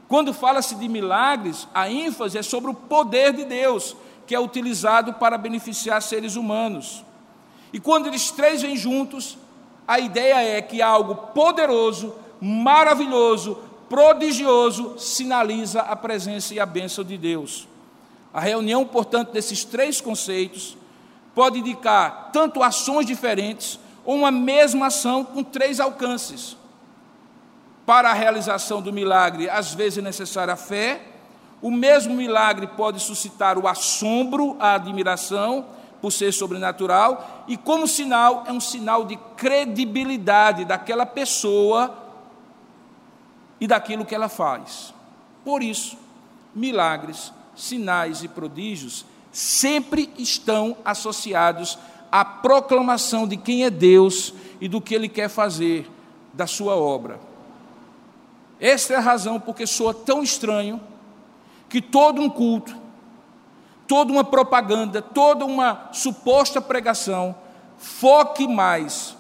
Quando 0.08 0.34
fala-se 0.34 0.76
de 0.76 0.88
milagres, 0.88 1.68
a 1.74 1.90
ênfase 1.90 2.38
é 2.38 2.44
sobre 2.44 2.72
o 2.72 2.76
poder 2.76 3.34
de 3.34 3.44
Deus, 3.44 3.96
que 4.28 4.36
é 4.36 4.40
utilizado 4.40 5.14
para 5.14 5.38
beneficiar 5.38 6.02
seres 6.02 6.36
humanos. 6.36 7.04
E 7.74 7.80
quando 7.80 8.08
eles 8.08 8.32
três 8.32 8.62
vêm 8.62 8.78
juntos, 8.78 9.38
a 9.88 10.00
ideia 10.00 10.58
é 10.58 10.62
que 10.62 10.82
algo 10.82 11.16
poderoso, 11.34 12.14
maravilhoso, 12.40 13.58
prodigioso 13.90 14.98
sinaliza 14.98 15.82
a 15.82 15.96
presença 15.96 16.54
e 16.54 16.60
a 16.60 16.66
bênção 16.66 17.04
de 17.04 17.18
Deus. 17.18 17.68
A 18.36 18.42
reunião, 18.42 18.86
portanto, 18.86 19.32
desses 19.32 19.64
três 19.64 20.02
conceitos 20.02 20.76
pode 21.34 21.60
indicar 21.60 22.32
tanto 22.34 22.62
ações 22.62 23.06
diferentes 23.06 23.80
ou 24.04 24.14
uma 24.14 24.30
mesma 24.30 24.88
ação 24.88 25.24
com 25.24 25.42
três 25.42 25.80
alcances. 25.80 26.58
Para 27.86 28.12
a 28.12 28.14
realização 28.14 28.82
do 28.82 28.92
milagre, 28.92 29.50
às 29.50 29.74
vezes 29.74 30.00
é 30.00 30.02
necessária 30.02 30.54
a 30.54 30.58
fé, 30.58 31.02
o 31.62 31.72
mesmo 31.72 32.14
milagre 32.14 32.68
pode 32.68 33.00
suscitar 33.00 33.58
o 33.58 33.70
assombro, 33.70 34.58
a 34.60 34.76
admiração, 34.76 35.68
por 36.02 36.12
ser 36.12 36.34
sobrenatural, 36.34 37.46
e 37.48 37.56
como 37.56 37.88
sinal, 37.88 38.44
é 38.48 38.52
um 38.52 38.60
sinal 38.60 39.06
de 39.06 39.16
credibilidade 39.38 40.66
daquela 40.66 41.06
pessoa 41.06 42.04
e 43.62 43.66
daquilo 43.66 44.04
que 44.04 44.14
ela 44.14 44.28
faz. 44.28 44.94
Por 45.46 45.64
isso, 45.64 45.98
milagres, 46.54 47.32
sinais 47.56 48.24
e 48.24 48.28
prodígios 48.28 49.06
sempre 49.32 50.10
estão 50.18 50.78
associados 50.86 51.78
à 52.12 52.24
proclamação 52.24 53.28
de 53.28 53.38
quem 53.38 53.66
é 53.66 53.70
Deus 53.70 54.34
e 54.62 54.68
do 54.68 54.80
que 54.80 54.96
Ele 54.96 55.10
quer 55.10 55.30
fazer 55.30 55.90
da 56.34 56.48
sua 56.48 56.76
obra. 56.76 57.20
Esta 58.60 58.94
é 58.94 58.98
a 58.98 59.02
razão 59.02 59.40
porque 59.40 59.68
soa 59.68 59.94
tão 59.94 60.24
estranho 60.24 60.80
que 61.68 61.82
todo 61.82 62.22
um 62.22 62.30
culto, 62.30 62.76
toda 63.88 64.12
uma 64.12 64.24
propaganda, 64.24 65.02
toda 65.02 65.46
uma 65.46 65.90
suposta 65.92 66.62
pregação 66.62 67.36
foque 67.78 68.48
mais 68.48 69.16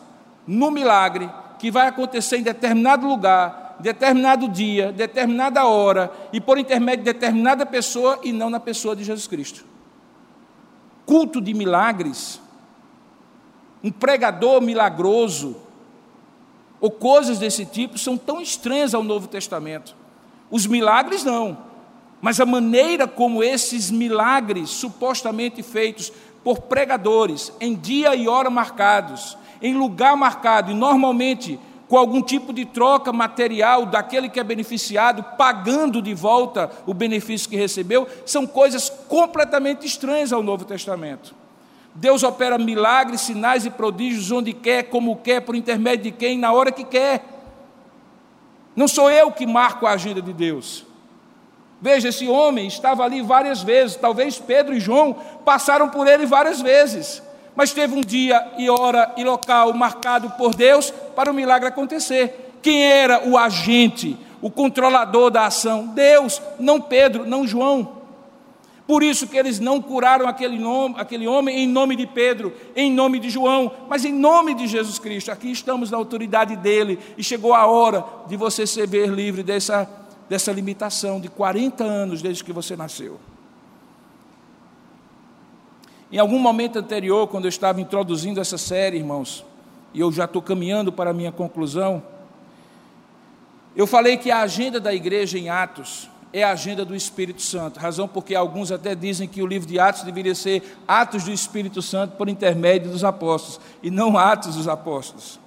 no 0.47 0.71
milagre 0.71 1.29
que 1.59 1.71
vai 1.71 1.87
acontecer 1.87 2.37
em 2.37 2.43
determinado 2.43 3.07
lugar, 3.07 3.64
determinado 3.79 4.47
dia, 4.47 4.91
determinada 4.91 5.65
hora 5.65 6.11
e 6.31 6.39
por 6.39 6.57
intermédio 6.57 7.05
de 7.05 7.13
determinada 7.13 7.65
pessoa 7.65 8.19
e 8.23 8.31
não 8.31 8.49
na 8.49 8.59
pessoa 8.59 8.95
de 8.95 9.03
Jesus 9.03 9.27
Cristo. 9.27 9.65
Culto 11.05 11.39
de 11.39 11.53
milagres, 11.53 12.41
um 13.83 13.91
pregador 13.91 14.61
milagroso, 14.61 15.55
ou 16.79 16.91
coisas 16.91 17.39
desse 17.39 17.65
tipo 17.65 17.97
são 17.97 18.17
tão 18.17 18.41
estranhas 18.41 18.93
ao 18.93 19.03
Novo 19.03 19.27
Testamento. 19.27 19.95
Os 20.51 20.67
milagres 20.67 21.23
não, 21.23 21.57
mas 22.21 22.39
a 22.39 22.45
maneira 22.45 23.07
como 23.07 23.43
esses 23.43 23.91
milagres, 23.91 24.69
supostamente 24.69 25.61
feitos 25.63 26.11
por 26.43 26.61
pregadores, 26.61 27.51
em 27.59 27.75
dia 27.75 28.15
e 28.15 28.27
hora 28.27 28.49
marcados, 28.49 29.37
em 29.61 29.73
lugar 29.73 30.15
marcado, 30.15 30.71
e 30.71 30.75
normalmente 30.75 31.59
com 31.87 31.97
algum 31.97 32.21
tipo 32.21 32.51
de 32.51 32.65
troca 32.65 33.13
material 33.13 33.85
daquele 33.85 34.29
que 34.29 34.39
é 34.39 34.43
beneficiado, 34.43 35.23
pagando 35.37 36.01
de 36.01 36.13
volta 36.13 36.71
o 36.85 36.93
benefício 36.93 37.49
que 37.49 37.55
recebeu, 37.55 38.07
são 38.25 38.47
coisas 38.47 38.89
completamente 38.89 39.85
estranhas 39.85 40.33
ao 40.33 40.41
Novo 40.41 40.65
Testamento. 40.65 41.35
Deus 41.93 42.23
opera 42.23 42.57
milagres, 42.57 43.21
sinais 43.21 43.65
e 43.65 43.69
prodígios 43.69 44.31
onde 44.31 44.51
quer, 44.51 44.83
como 44.83 45.15
quer, 45.17 45.41
por 45.41 45.55
intermédio 45.55 46.05
de 46.05 46.11
quem, 46.11 46.37
na 46.37 46.51
hora 46.51 46.71
que 46.71 46.83
quer. 46.83 47.23
Não 48.75 48.87
sou 48.87 49.09
eu 49.09 49.31
que 49.31 49.45
marco 49.45 49.85
a 49.85 49.91
agenda 49.91 50.21
de 50.21 50.33
Deus. 50.33 50.85
Veja, 51.79 52.09
esse 52.09 52.27
homem 52.27 52.67
estava 52.67 53.03
ali 53.03 53.21
várias 53.21 53.61
vezes, 53.61 53.95
talvez 53.95 54.39
Pedro 54.39 54.73
e 54.73 54.79
João 54.79 55.13
passaram 55.45 55.87
por 55.87 56.07
ele 56.07 56.25
várias 56.25 56.61
vezes, 56.61 57.21
mas 57.55 57.73
teve 57.73 57.95
um 57.95 58.01
dia 58.01 58.45
e 58.57 58.69
hora 58.69 59.13
e 59.15 59.23
local 59.23 59.73
marcado 59.73 60.29
por 60.31 60.53
Deus 60.53 60.91
para 61.15 61.31
o 61.31 61.33
milagre 61.33 61.67
acontecer. 61.67 62.57
Quem 62.61 62.83
era 62.83 63.27
o 63.27 63.37
agente, 63.37 64.17
o 64.41 64.49
controlador 64.49 65.31
da 65.31 65.45
ação? 65.45 65.87
Deus, 65.87 66.41
não 66.59 66.81
Pedro, 66.81 67.25
não 67.25 67.47
João. 67.47 67.95
Por 68.87 69.01
isso 69.01 69.27
que 69.27 69.37
eles 69.37 69.59
não 69.59 69.81
curaram 69.81 70.27
aquele, 70.27 70.59
nome, 70.59 70.95
aquele 70.97 71.27
homem 71.27 71.59
em 71.59 71.67
nome 71.67 71.95
de 71.95 72.05
Pedro, 72.05 72.53
em 72.75 72.91
nome 72.91 73.19
de 73.19 73.31
João, 73.31 73.71
mas 73.89 74.05
em 74.05 74.13
nome 74.13 74.53
de 74.53 74.67
Jesus 74.67 74.99
Cristo. 74.99 75.31
Aqui 75.31 75.49
estamos 75.49 75.89
na 75.89 75.97
autoridade 75.97 76.55
dele 76.55 76.99
e 77.17 77.23
chegou 77.23 77.53
a 77.53 77.65
hora 77.65 78.05
de 78.27 78.37
você 78.37 78.67
ser 78.67 78.87
ver 78.87 79.09
livre 79.09 79.41
dessa, 79.41 79.89
dessa 80.29 80.51
limitação 80.51 81.19
de 81.19 81.29
40 81.29 81.83
anos 81.83 82.21
desde 82.21 82.43
que 82.43 82.53
você 82.53 82.75
nasceu. 82.75 83.19
Em 86.11 86.19
algum 86.19 86.39
momento 86.39 86.79
anterior, 86.79 87.27
quando 87.27 87.45
eu 87.45 87.49
estava 87.49 87.81
introduzindo 87.81 88.39
essa 88.39 88.57
série, 88.57 88.97
irmãos, 88.97 89.43
e 89.93 89.99
eu 89.99 90.11
já 90.11 90.25
estou 90.25 90.41
caminhando 90.41 90.91
para 90.91 91.09
a 91.09 91.13
minha 91.13 91.31
conclusão, 91.31 92.03
eu 93.75 93.87
falei 93.87 94.17
que 94.17 94.29
a 94.31 94.41
agenda 94.41 94.79
da 94.79 94.93
igreja 94.93 95.37
em 95.37 95.49
Atos 95.49 96.09
é 96.31 96.43
a 96.43 96.51
agenda 96.51 96.83
do 96.83 96.95
Espírito 96.95 97.41
Santo. 97.41 97.79
Razão 97.79 98.07
porque 98.07 98.35
alguns 98.35 98.71
até 98.71 98.93
dizem 98.93 99.27
que 99.27 99.41
o 99.41 99.47
livro 99.47 99.67
de 99.67 99.79
Atos 99.79 100.03
deveria 100.03 100.35
ser 100.35 100.77
Atos 100.87 101.23
do 101.23 101.31
Espírito 101.31 101.81
Santo 101.81 102.17
por 102.17 102.29
intermédio 102.29 102.91
dos 102.91 103.03
apóstolos, 103.03 103.59
e 103.81 103.89
não 103.89 104.17
Atos 104.17 104.55
dos 104.55 104.67
apóstolos. 104.67 105.39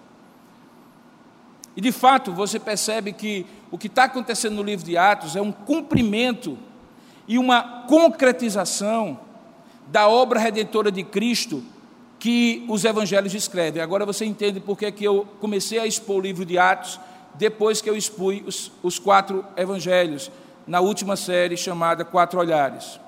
E 1.77 1.81
de 1.81 1.93
fato, 1.93 2.33
você 2.33 2.59
percebe 2.59 3.13
que 3.13 3.47
o 3.71 3.79
que 3.79 3.87
está 3.87 4.05
acontecendo 4.05 4.57
no 4.57 4.63
livro 4.63 4.85
de 4.85 4.97
Atos 4.97 5.37
é 5.37 5.41
um 5.41 5.53
cumprimento 5.53 6.59
e 7.29 7.39
uma 7.39 7.85
concretização 7.87 9.21
da 9.91 10.09
obra 10.09 10.39
redentora 10.39 10.91
de 10.91 11.03
Cristo 11.03 11.63
que 12.19 12.65
os 12.69 12.85
evangelhos 12.85 13.33
descrevem. 13.33 13.83
Agora 13.83 14.05
você 14.05 14.25
entende 14.25 14.61
por 14.61 14.77
que 14.77 14.93
eu 15.05 15.27
comecei 15.41 15.79
a 15.79 15.87
expor 15.87 16.17
o 16.17 16.21
livro 16.21 16.45
de 16.45 16.59
Atos 16.59 16.99
depois 17.35 17.81
que 17.81 17.89
eu 17.89 17.97
expus 17.97 18.43
os, 18.47 18.73
os 18.83 18.99
quatro 18.99 19.45
evangelhos 19.57 20.31
na 20.67 20.81
última 20.81 21.17
série 21.17 21.57
chamada 21.57 22.05
Quatro 22.05 22.41
Olhares. 22.41 23.01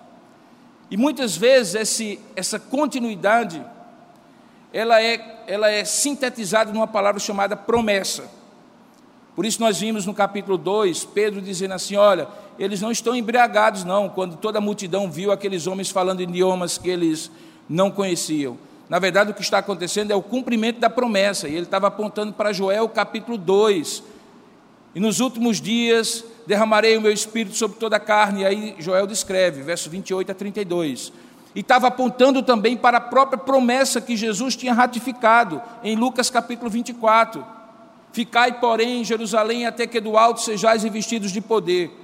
E 0.90 0.96
muitas 0.96 1.36
vezes 1.36 1.74
esse, 1.74 2.20
essa 2.34 2.58
continuidade 2.58 3.64
ela 4.72 5.02
é, 5.02 5.42
ela 5.46 5.68
é 5.68 5.84
sintetizada 5.84 6.72
numa 6.72 6.86
palavra 6.86 7.20
chamada 7.20 7.56
promessa. 7.56 8.24
Por 9.40 9.46
isso 9.46 9.58
nós 9.58 9.80
vimos 9.80 10.04
no 10.04 10.12
capítulo 10.12 10.58
2, 10.58 11.06
Pedro 11.06 11.40
dizendo 11.40 11.72
assim, 11.72 11.96
olha, 11.96 12.28
eles 12.58 12.82
não 12.82 12.90
estão 12.90 13.16
embriagados 13.16 13.84
não, 13.84 14.06
quando 14.06 14.36
toda 14.36 14.58
a 14.58 14.60
multidão 14.60 15.10
viu 15.10 15.32
aqueles 15.32 15.66
homens 15.66 15.88
falando 15.88 16.20
idiomas 16.20 16.76
que 16.76 16.90
eles 16.90 17.30
não 17.66 17.90
conheciam. 17.90 18.58
Na 18.86 18.98
verdade, 18.98 19.30
o 19.30 19.34
que 19.34 19.40
está 19.40 19.56
acontecendo 19.56 20.10
é 20.10 20.14
o 20.14 20.20
cumprimento 20.20 20.78
da 20.78 20.90
promessa, 20.90 21.48
e 21.48 21.54
ele 21.54 21.62
estava 21.62 21.86
apontando 21.86 22.34
para 22.34 22.52
Joel 22.52 22.86
capítulo 22.90 23.38
2. 23.38 24.02
E 24.94 25.00
nos 25.00 25.20
últimos 25.20 25.58
dias 25.58 26.22
derramarei 26.46 26.98
o 26.98 27.00
meu 27.00 27.10
espírito 27.10 27.56
sobre 27.56 27.78
toda 27.78 27.96
a 27.96 28.00
carne. 28.00 28.42
E 28.42 28.44
aí 28.44 28.76
Joel 28.78 29.06
descreve, 29.06 29.62
verso 29.62 29.88
28 29.88 30.32
a 30.32 30.34
32. 30.34 31.14
E 31.54 31.60
estava 31.60 31.86
apontando 31.86 32.42
também 32.42 32.76
para 32.76 32.98
a 32.98 33.00
própria 33.00 33.38
promessa 33.38 34.02
que 34.02 34.18
Jesus 34.18 34.54
tinha 34.54 34.74
ratificado 34.74 35.62
em 35.82 35.96
Lucas 35.96 36.28
capítulo 36.28 36.68
24. 36.68 37.59
Ficai, 38.12 38.58
porém, 38.58 39.00
em 39.00 39.04
Jerusalém 39.04 39.66
até 39.66 39.86
que 39.86 40.00
do 40.00 40.16
alto 40.16 40.40
sejais 40.40 40.82
revestidos 40.82 41.30
de 41.30 41.40
poder. 41.40 41.96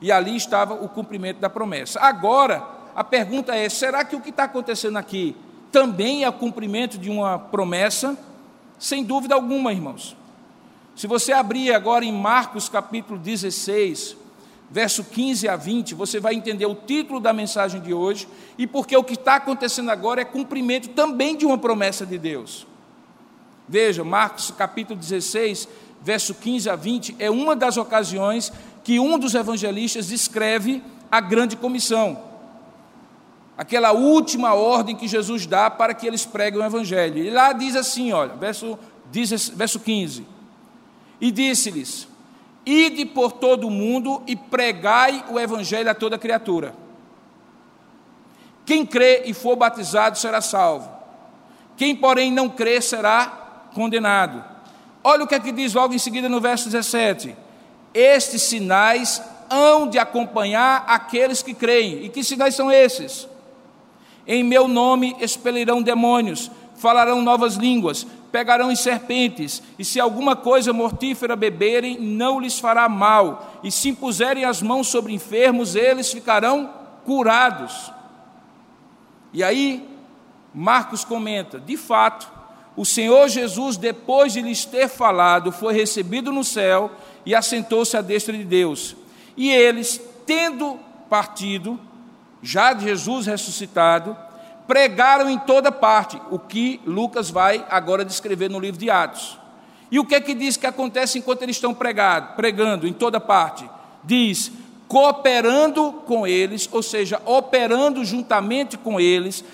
E 0.00 0.12
ali 0.12 0.36
estava 0.36 0.74
o 0.74 0.88
cumprimento 0.88 1.38
da 1.38 1.50
promessa. 1.50 1.98
Agora, 2.00 2.64
a 2.94 3.02
pergunta 3.02 3.54
é: 3.54 3.68
será 3.68 4.04
que 4.04 4.14
o 4.14 4.20
que 4.20 4.30
está 4.30 4.44
acontecendo 4.44 4.96
aqui 4.96 5.34
também 5.72 6.24
é 6.24 6.28
o 6.28 6.32
cumprimento 6.32 6.96
de 6.96 7.10
uma 7.10 7.38
promessa? 7.38 8.16
Sem 8.78 9.02
dúvida 9.02 9.34
alguma, 9.34 9.72
irmãos. 9.72 10.16
Se 10.94 11.06
você 11.06 11.32
abrir 11.32 11.72
agora 11.72 12.04
em 12.04 12.12
Marcos 12.12 12.68
capítulo 12.68 13.18
16, 13.18 14.16
verso 14.70 15.02
15 15.04 15.48
a 15.48 15.56
20, 15.56 15.94
você 15.94 16.20
vai 16.20 16.34
entender 16.34 16.66
o 16.66 16.74
título 16.74 17.20
da 17.20 17.32
mensagem 17.32 17.80
de 17.80 17.94
hoje 17.94 18.28
e 18.56 18.66
porque 18.66 18.96
o 18.96 19.04
que 19.04 19.14
está 19.14 19.36
acontecendo 19.36 19.90
agora 19.90 20.20
é 20.20 20.24
cumprimento 20.24 20.88
também 20.90 21.36
de 21.36 21.46
uma 21.46 21.58
promessa 21.58 22.04
de 22.04 22.18
Deus. 22.18 22.66
Veja, 23.68 24.02
Marcos 24.02 24.50
capítulo 24.50 24.98
16, 24.98 25.68
verso 26.02 26.34
15 26.34 26.70
a 26.70 26.76
20, 26.76 27.16
é 27.18 27.30
uma 27.30 27.54
das 27.54 27.76
ocasiões 27.76 28.52
que 28.82 28.98
um 28.98 29.18
dos 29.18 29.34
evangelistas 29.34 30.08
descreve 30.08 30.82
a 31.10 31.20
grande 31.20 31.56
comissão. 31.56 32.26
Aquela 33.56 33.92
última 33.92 34.54
ordem 34.54 34.96
que 34.96 35.08
Jesus 35.08 35.44
dá 35.46 35.68
para 35.68 35.92
que 35.92 36.06
eles 36.06 36.24
preguem 36.24 36.60
o 36.60 36.64
evangelho. 36.64 37.22
E 37.22 37.30
lá 37.30 37.52
diz 37.52 37.74
assim, 37.76 38.12
olha, 38.12 38.34
verso, 38.34 38.78
diz, 39.10 39.48
verso 39.48 39.80
15 39.80 40.38
e 41.20 41.30
disse-lhes: 41.30 42.08
Ide 42.64 43.06
por 43.06 43.32
todo 43.32 43.66
o 43.66 43.70
mundo 43.70 44.22
e 44.26 44.36
pregai 44.36 45.24
o 45.28 45.38
evangelho 45.38 45.90
a 45.90 45.94
toda 45.94 46.18
criatura. 46.18 46.74
Quem 48.64 48.84
crê 48.84 49.22
e 49.24 49.32
for 49.32 49.56
batizado 49.56 50.18
será 50.18 50.40
salvo. 50.40 50.90
Quem, 51.76 51.96
porém, 51.96 52.30
não 52.30 52.48
crê 52.48 52.80
será 52.80 53.47
condenado. 53.74 54.44
Olha 55.02 55.24
o 55.24 55.26
que 55.26 55.34
é 55.34 55.40
que 55.40 55.52
diz 55.52 55.74
logo 55.74 55.94
em 55.94 55.98
seguida 55.98 56.28
no 56.28 56.40
verso 56.40 56.68
17: 56.68 57.34
Estes 57.94 58.42
sinais 58.42 59.22
hão 59.50 59.88
de 59.88 59.98
acompanhar 59.98 60.84
aqueles 60.86 61.42
que 61.42 61.54
creem. 61.54 62.04
E 62.04 62.08
que 62.08 62.22
sinais 62.22 62.54
são 62.54 62.70
esses? 62.70 63.28
Em 64.26 64.42
meu 64.44 64.68
nome 64.68 65.16
expelirão 65.20 65.80
demônios, 65.80 66.50
falarão 66.74 67.22
novas 67.22 67.54
línguas, 67.54 68.06
pegarão 68.30 68.70
em 68.70 68.76
serpentes, 68.76 69.62
e 69.78 69.84
se 69.84 69.98
alguma 69.98 70.36
coisa 70.36 70.72
mortífera 70.72 71.34
beberem, 71.34 71.98
não 71.98 72.38
lhes 72.38 72.58
fará 72.58 72.88
mal, 72.88 73.58
e 73.64 73.70
se 73.70 73.88
impuserem 73.88 74.44
as 74.44 74.60
mãos 74.60 74.88
sobre 74.88 75.14
enfermos, 75.14 75.74
eles 75.74 76.12
ficarão 76.12 76.70
curados. 77.06 77.90
E 79.32 79.42
aí, 79.42 79.88
Marcos 80.54 81.04
comenta: 81.04 81.58
de 81.58 81.76
fato, 81.76 82.30
o 82.78 82.84
Senhor 82.84 83.28
Jesus, 83.28 83.76
depois 83.76 84.32
de 84.32 84.40
lhes 84.40 84.64
ter 84.64 84.88
falado, 84.88 85.50
foi 85.50 85.74
recebido 85.74 86.30
no 86.30 86.44
céu 86.44 86.92
e 87.26 87.34
assentou-se 87.34 87.96
à 87.96 88.00
destra 88.00 88.32
de 88.32 88.44
Deus. 88.44 88.94
E 89.36 89.50
eles, 89.50 90.00
tendo 90.24 90.78
partido, 91.10 91.76
já 92.40 92.72
de 92.72 92.84
Jesus 92.84 93.26
ressuscitado, 93.26 94.16
pregaram 94.68 95.28
em 95.28 95.40
toda 95.40 95.72
parte, 95.72 96.22
o 96.30 96.38
que 96.38 96.80
Lucas 96.86 97.30
vai 97.30 97.66
agora 97.68 98.04
descrever 98.04 98.48
no 98.48 98.60
livro 98.60 98.78
de 98.78 98.88
Atos. 98.88 99.36
E 99.90 99.98
o 99.98 100.04
que 100.04 100.14
é 100.14 100.20
que 100.20 100.32
diz 100.32 100.56
que 100.56 100.66
acontece 100.66 101.18
enquanto 101.18 101.42
eles 101.42 101.56
estão 101.56 101.74
pregado, 101.74 102.36
pregando 102.36 102.86
em 102.86 102.92
toda 102.92 103.18
parte? 103.18 103.68
Diz: 104.04 104.52
cooperando 104.86 105.94
com 106.06 106.24
eles, 106.24 106.68
ou 106.70 106.82
seja, 106.82 107.20
operando 107.24 108.04
juntamente 108.04 108.78
com 108.78 109.00
eles, 109.00 109.44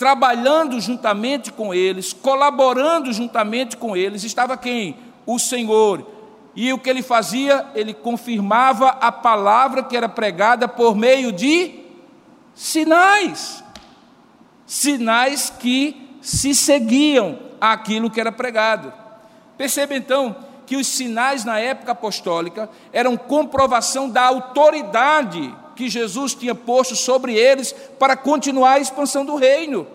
trabalhando 0.00 0.80
juntamente 0.80 1.52
com 1.52 1.72
eles, 1.74 2.12
colaborando 2.12 3.12
juntamente 3.12 3.76
com 3.76 3.94
eles, 3.94 4.24
estava 4.24 4.56
quem? 4.56 4.96
O 5.26 5.38
Senhor. 5.38 6.04
E 6.56 6.72
o 6.72 6.78
que 6.78 6.88
ele 6.88 7.02
fazia? 7.02 7.68
Ele 7.74 7.92
confirmava 7.94 8.88
a 8.88 9.12
palavra 9.12 9.82
que 9.82 9.94
era 9.94 10.08
pregada 10.08 10.66
por 10.66 10.96
meio 10.96 11.30
de 11.30 11.84
sinais 12.54 13.62
sinais 14.70 15.50
que 15.50 16.16
se 16.22 16.54
seguiam 16.54 17.36
àquilo 17.60 18.08
que 18.08 18.20
era 18.20 18.30
pregado. 18.30 18.92
Perceba 19.58 19.96
então 19.96 20.36
que 20.64 20.76
os 20.76 20.86
sinais 20.86 21.44
na 21.44 21.58
época 21.58 21.90
apostólica 21.90 22.70
eram 22.92 23.16
comprovação 23.16 24.08
da 24.08 24.22
autoridade 24.22 25.52
que 25.80 25.88
Jesus 25.88 26.34
tinha 26.34 26.54
posto 26.54 26.94
sobre 26.94 27.34
eles 27.34 27.72
para 27.98 28.14
continuar 28.14 28.72
a 28.72 28.80
expansão 28.80 29.24
do 29.24 29.34
reino. 29.34 29.86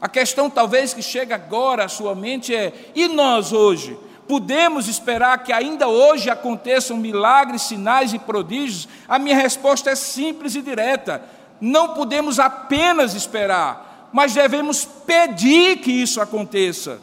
A 0.00 0.08
questão 0.08 0.50
talvez 0.50 0.92
que 0.92 1.00
chega 1.00 1.36
agora 1.36 1.84
à 1.84 1.88
sua 1.88 2.16
mente 2.16 2.52
é: 2.52 2.90
e 2.92 3.06
nós 3.06 3.52
hoje? 3.52 3.96
Podemos 4.26 4.88
esperar 4.88 5.44
que 5.44 5.52
ainda 5.52 5.86
hoje 5.86 6.28
aconteçam 6.28 6.96
milagres, 6.96 7.62
sinais 7.62 8.12
e 8.12 8.18
prodígios? 8.18 8.88
A 9.06 9.16
minha 9.16 9.36
resposta 9.36 9.90
é 9.90 9.94
simples 9.94 10.56
e 10.56 10.60
direta. 10.60 11.22
Não 11.60 11.94
podemos 11.94 12.40
apenas 12.40 13.14
esperar, 13.14 14.10
mas 14.12 14.34
devemos 14.34 14.84
pedir 14.84 15.78
que 15.78 15.92
isso 15.92 16.20
aconteça. 16.20 17.00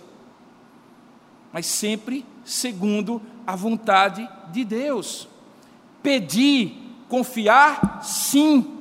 Mas 1.54 1.65
sempre 1.67 2.25
segundo 2.43 3.21
a 3.45 3.55
vontade 3.55 4.27
de 4.51 4.63
Deus. 4.63 5.27
Pedir, 6.01 7.03
confiar, 7.10 7.99
sim. 8.01 8.73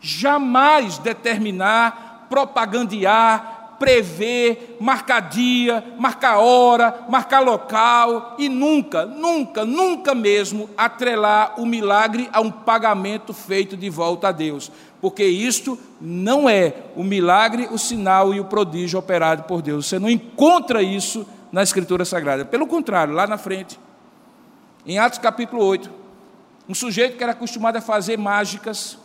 Jamais 0.00 0.98
determinar, 0.98 2.26
propagandear, 2.28 3.56
prever, 3.78 4.76
marcar 4.80 5.20
dia, 5.20 5.84
marcar 5.98 6.38
hora, 6.38 7.06
marcar 7.08 7.40
local 7.40 8.36
e 8.38 8.48
nunca, 8.48 9.04
nunca, 9.04 9.64
nunca 9.64 10.14
mesmo 10.14 10.68
atrelar 10.76 11.60
o 11.60 11.66
milagre 11.66 12.28
a 12.32 12.40
um 12.40 12.50
pagamento 12.50 13.32
feito 13.32 13.76
de 13.76 13.90
volta 13.90 14.28
a 14.28 14.32
Deus, 14.32 14.70
porque 15.00 15.24
isto 15.24 15.78
não 16.00 16.48
é 16.48 16.74
o 16.94 17.02
milagre, 17.02 17.68
o 17.70 17.78
sinal 17.78 18.34
e 18.34 18.40
o 18.40 18.44
prodígio 18.44 18.98
operado 18.98 19.44
por 19.44 19.62
Deus. 19.62 19.86
Você 19.86 19.98
não 19.98 20.10
encontra 20.10 20.82
isso 20.82 21.26
na 21.56 21.62
Escritura 21.62 22.04
Sagrada. 22.04 22.44
Pelo 22.44 22.66
contrário, 22.66 23.14
lá 23.14 23.26
na 23.26 23.38
frente, 23.38 23.80
em 24.84 24.98
Atos 24.98 25.18
capítulo 25.18 25.64
8, 25.64 25.90
um 26.68 26.74
sujeito 26.74 27.16
que 27.16 27.22
era 27.22 27.32
acostumado 27.32 27.76
a 27.76 27.80
fazer 27.80 28.18
mágicas, 28.18 28.98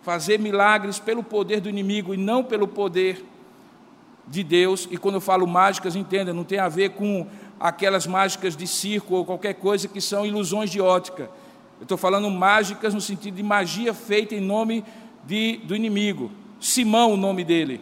fazer 0.00 0.38
milagres 0.38 0.98
pelo 0.98 1.22
poder 1.22 1.60
do 1.60 1.68
inimigo 1.68 2.14
e 2.14 2.16
não 2.16 2.42
pelo 2.42 2.66
poder 2.66 3.22
de 4.26 4.42
Deus, 4.42 4.88
e 4.90 4.96
quando 4.96 5.16
eu 5.16 5.20
falo 5.20 5.46
mágicas, 5.46 5.94
entenda, 5.94 6.32
não 6.32 6.42
tem 6.42 6.58
a 6.58 6.70
ver 6.70 6.92
com 6.92 7.26
aquelas 7.60 8.06
mágicas 8.06 8.56
de 8.56 8.66
circo 8.66 9.16
ou 9.16 9.26
qualquer 9.26 9.52
coisa 9.52 9.86
que 9.86 10.00
são 10.00 10.24
ilusões 10.24 10.70
de 10.70 10.80
ótica. 10.80 11.24
Eu 11.78 11.82
estou 11.82 11.98
falando 11.98 12.30
mágicas 12.30 12.94
no 12.94 13.00
sentido 13.02 13.34
de 13.34 13.42
magia 13.42 13.92
feita 13.92 14.34
em 14.34 14.40
nome 14.40 14.82
de, 15.22 15.58
do 15.64 15.76
inimigo. 15.76 16.32
Simão, 16.58 17.12
o 17.12 17.16
nome 17.18 17.44
dele. 17.44 17.78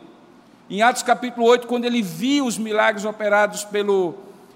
Em 0.68 0.82
Atos 0.82 1.02
capítulo 1.02 1.46
8, 1.46 1.66
quando 1.66 1.84
ele 1.84 2.02
viu 2.02 2.44
os 2.44 2.58
milagres 2.58 3.04
operados 3.04 3.62
pelo, 3.62 4.14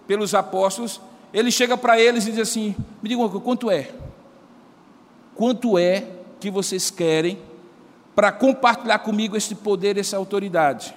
pelos 0.08 0.34
apóstolos, 0.34 1.00
ele 1.32 1.52
chega 1.52 1.76
para 1.76 2.00
eles 2.00 2.26
e 2.26 2.32
diz 2.32 2.40
assim: 2.40 2.74
Me 3.00 3.08
digam 3.08 3.28
quanto 3.40 3.70
é? 3.70 3.90
Quanto 5.36 5.78
é 5.78 6.04
que 6.40 6.50
vocês 6.50 6.90
querem 6.90 7.38
para 8.14 8.32
compartilhar 8.32 8.98
comigo 8.98 9.36
esse 9.36 9.54
poder, 9.54 9.96
essa 9.96 10.16
autoridade? 10.16 10.94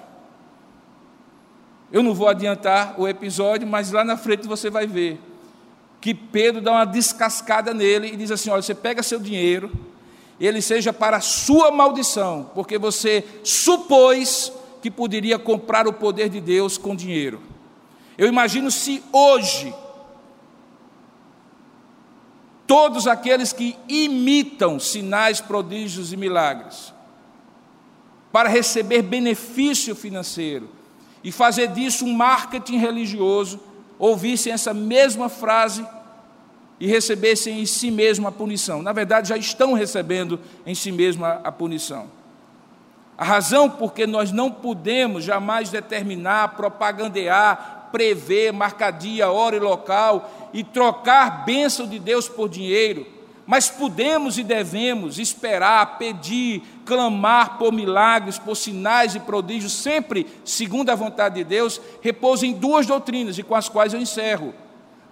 Eu 1.92 2.02
não 2.02 2.12
vou 2.12 2.28
adiantar 2.28 3.00
o 3.00 3.06
episódio, 3.06 3.68
mas 3.68 3.92
lá 3.92 4.02
na 4.04 4.16
frente 4.16 4.48
você 4.48 4.68
vai 4.68 4.84
ver 4.84 5.20
que 6.00 6.12
Pedro 6.12 6.60
dá 6.60 6.72
uma 6.72 6.84
descascada 6.84 7.72
nele 7.72 8.08
e 8.08 8.16
diz 8.16 8.32
assim: 8.32 8.50
Olha, 8.50 8.62
você 8.62 8.74
pega 8.74 9.00
seu 9.00 9.20
dinheiro, 9.20 9.70
ele 10.40 10.60
seja 10.60 10.92
para 10.92 11.20
sua 11.20 11.70
maldição, 11.70 12.50
porque 12.52 12.78
você 12.78 13.24
supôs 13.44 14.52
que 14.84 14.90
poderia 14.90 15.38
comprar 15.38 15.88
o 15.88 15.94
poder 15.94 16.28
de 16.28 16.42
Deus 16.42 16.76
com 16.76 16.94
dinheiro. 16.94 17.40
Eu 18.18 18.28
imagino 18.28 18.70
se 18.70 19.02
hoje 19.10 19.74
todos 22.66 23.06
aqueles 23.06 23.50
que 23.50 23.78
imitam 23.88 24.78
sinais, 24.78 25.40
prodígios 25.40 26.12
e 26.12 26.18
milagres 26.18 26.92
para 28.30 28.46
receber 28.46 29.00
benefício 29.00 29.96
financeiro, 29.96 30.68
e 31.22 31.32
fazer 31.32 31.68
disso 31.68 32.04
um 32.04 32.12
marketing 32.12 32.76
religioso, 32.76 33.58
ouvissem 33.98 34.52
essa 34.52 34.74
mesma 34.74 35.30
frase 35.30 35.82
e 36.78 36.86
recebessem 36.86 37.58
em 37.58 37.64
si 37.64 37.90
mesmo 37.90 38.28
a 38.28 38.32
punição. 38.32 38.82
Na 38.82 38.92
verdade, 38.92 39.30
já 39.30 39.36
estão 39.38 39.72
recebendo 39.72 40.38
em 40.66 40.74
si 40.74 40.92
mesmo 40.92 41.24
a, 41.24 41.50
punição. 41.50 42.10
A 43.16 43.24
razão 43.24 43.70
porque 43.70 44.06
nós 44.06 44.32
não 44.32 44.50
podemos 44.50 45.24
jamais 45.24 45.70
determinar, 45.70 46.56
propagandear, 46.56 47.88
prever, 47.92 48.52
marcar 48.52 48.90
dia, 48.90 49.30
hora 49.30 49.56
e 49.56 49.60
local 49.60 50.50
e 50.52 50.64
trocar 50.64 51.44
bênção 51.44 51.86
de 51.86 51.98
Deus 51.98 52.28
por 52.28 52.48
dinheiro 52.48 53.14
mas 53.46 53.68
podemos 53.68 54.38
e 54.38 54.42
devemos 54.42 55.18
esperar, 55.18 55.98
pedir, 55.98 56.62
clamar 56.84 57.58
por 57.58 57.72
milagres, 57.72 58.38
por 58.38 58.56
sinais 58.56 59.14
e 59.14 59.20
prodígios, 59.20 59.72
sempre 59.72 60.26
segundo 60.44 60.90
a 60.90 60.94
vontade 60.94 61.36
de 61.36 61.44
Deus, 61.44 61.80
repousa 62.00 62.46
em 62.46 62.54
duas 62.54 62.86
doutrinas, 62.86 63.36
e 63.38 63.42
com 63.42 63.54
as 63.54 63.68
quais 63.68 63.92
eu 63.92 64.00
encerro: 64.00 64.54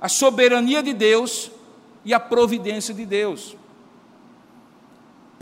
a 0.00 0.08
soberania 0.08 0.82
de 0.82 0.94
Deus 0.94 1.50
e 2.04 2.14
a 2.14 2.20
providência 2.20 2.94
de 2.94 3.04
Deus. 3.04 3.56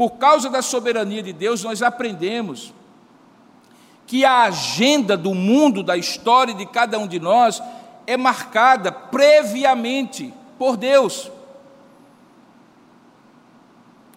Por 0.01 0.13
causa 0.13 0.49
da 0.49 0.63
soberania 0.63 1.23
de 1.23 1.31
Deus, 1.31 1.63
nós 1.63 1.83
aprendemos 1.83 2.73
que 4.07 4.25
a 4.25 4.45
agenda 4.45 5.15
do 5.15 5.35
mundo, 5.35 5.83
da 5.83 5.95
história 5.95 6.55
de 6.55 6.65
cada 6.65 6.99
um 6.99 7.07
de 7.07 7.21
nós, 7.21 7.63
é 8.07 8.17
marcada 8.17 8.91
previamente 8.91 10.33
por 10.59 10.79
Deus. 10.79 11.31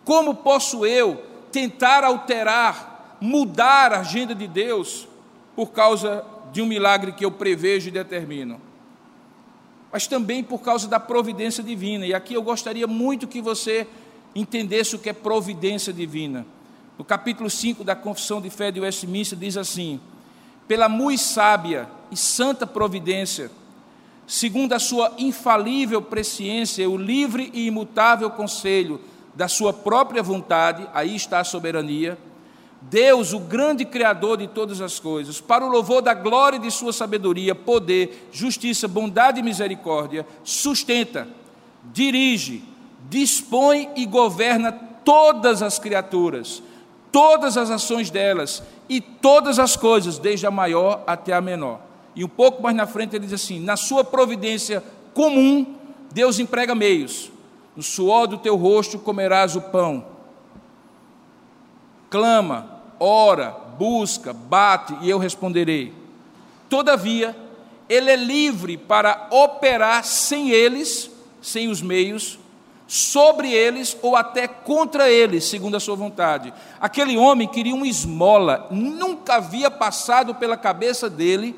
Como 0.05 0.35
posso 0.35 0.85
eu 0.85 1.21
tentar 1.51 2.05
alterar, 2.05 3.17
mudar 3.19 3.91
a 3.91 3.99
agenda 3.99 4.33
de 4.33 4.47
Deus 4.47 5.05
por 5.53 5.73
causa 5.73 6.23
de 6.53 6.61
um 6.61 6.65
milagre 6.65 7.11
que 7.11 7.25
eu 7.25 7.31
prevejo 7.31 7.89
e 7.89 7.91
determino? 7.91 8.61
Mas 9.91 10.07
também 10.07 10.45
por 10.45 10.61
causa 10.61 10.87
da 10.87 10.97
providência 10.97 11.61
divina. 11.61 12.05
E 12.05 12.13
aqui 12.13 12.35
eu 12.35 12.41
gostaria 12.41 12.87
muito 12.87 13.27
que 13.27 13.41
você 13.41 13.85
entendesse 14.35 14.95
o 14.95 14.99
que 14.99 15.09
é 15.09 15.13
providência 15.13 15.93
divina. 15.93 16.45
No 16.97 17.03
capítulo 17.03 17.49
5 17.49 17.83
da 17.83 17.95
Confissão 17.95 18.41
de 18.41 18.49
Fé 18.49 18.71
de 18.71 18.79
Westminster 18.79 19.37
diz 19.37 19.57
assim: 19.57 19.99
Pela 20.67 20.87
muito 20.87 21.21
sábia 21.21 21.87
e 22.11 22.17
santa 22.17 22.67
providência, 22.67 23.51
segundo 24.27 24.73
a 24.73 24.79
sua 24.79 25.13
infalível 25.17 26.01
presciência, 26.01 26.89
o 26.89 26.97
livre 26.97 27.49
e 27.53 27.67
imutável 27.67 28.29
conselho 28.29 29.01
da 29.35 29.47
sua 29.47 29.73
própria 29.73 30.21
vontade, 30.21 30.87
aí 30.93 31.15
está 31.15 31.39
a 31.39 31.43
soberania, 31.43 32.17
Deus, 32.89 33.33
o 33.33 33.39
grande 33.39 33.85
Criador 33.85 34.37
de 34.37 34.47
todas 34.47 34.81
as 34.81 34.99
coisas, 34.99 35.39
para 35.39 35.65
o 35.65 35.69
louvor 35.69 36.01
da 36.01 36.13
glória 36.13 36.59
de 36.59 36.69
Sua 36.69 36.91
sabedoria, 36.91 37.55
poder, 37.55 38.29
justiça, 38.31 38.87
bondade 38.87 39.39
e 39.39 39.43
misericórdia, 39.43 40.27
sustenta, 40.43 41.27
dirige, 41.93 42.63
dispõe 43.09 43.89
e 43.95 44.05
governa 44.05 44.71
todas 44.71 45.61
as 45.61 45.79
criaturas, 45.79 46.63
todas 47.11 47.57
as 47.57 47.69
ações 47.69 48.09
delas 48.09 48.63
e 48.89 48.99
todas 48.99 49.59
as 49.59 49.75
coisas, 49.75 50.17
desde 50.17 50.47
a 50.47 50.51
maior 50.51 51.03
até 51.05 51.33
a 51.33 51.41
menor. 51.41 51.79
E 52.15 52.23
um 52.23 52.29
pouco 52.29 52.61
mais 52.61 52.75
na 52.75 52.87
frente 52.87 53.15
ele 53.15 53.25
diz 53.25 53.33
assim: 53.33 53.59
na 53.59 53.75
sua 53.75 54.03
providência 54.03 54.83
comum, 55.13 55.75
Deus 56.11 56.39
emprega 56.39 56.75
meios. 56.75 57.31
No 57.75 57.81
suor 57.81 58.27
do 58.27 58.37
teu 58.37 58.55
rosto 58.55 58.99
comerás 58.99 59.55
o 59.55 59.61
pão. 59.61 60.05
Clama, 62.09 62.81
ora, 62.99 63.49
busca, 63.77 64.31
bate 64.31 64.95
e 65.01 65.09
eu 65.09 65.17
responderei. 65.17 65.91
Todavia, 66.69 67.35
ele 67.89 68.11
é 68.11 68.15
livre 68.15 68.77
para 68.77 69.27
operar 69.31 70.03
sem 70.05 70.51
eles, 70.51 71.09
sem 71.41 71.67
os 71.67 71.81
meios, 71.81 72.37
sobre 72.87 73.51
eles 73.51 73.97
ou 74.01 74.15
até 74.15 74.47
contra 74.47 75.09
eles, 75.09 75.45
segundo 75.45 75.75
a 75.75 75.79
sua 75.79 75.95
vontade. 75.95 76.53
Aquele 76.79 77.17
homem 77.17 77.47
queria 77.47 77.73
uma 77.73 77.87
esmola, 77.87 78.67
nunca 78.69 79.35
havia 79.35 79.71
passado 79.71 80.35
pela 80.35 80.57
cabeça 80.57 81.09
dele 81.09 81.55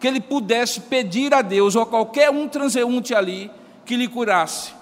que 0.00 0.08
ele 0.08 0.20
pudesse 0.20 0.80
pedir 0.80 1.32
a 1.32 1.42
Deus 1.42 1.76
ou 1.76 1.82
a 1.82 1.86
qualquer 1.86 2.30
um 2.30 2.48
transeunte 2.48 3.14
ali 3.14 3.50
que 3.84 3.96
lhe 3.96 4.08
curasse. 4.08 4.72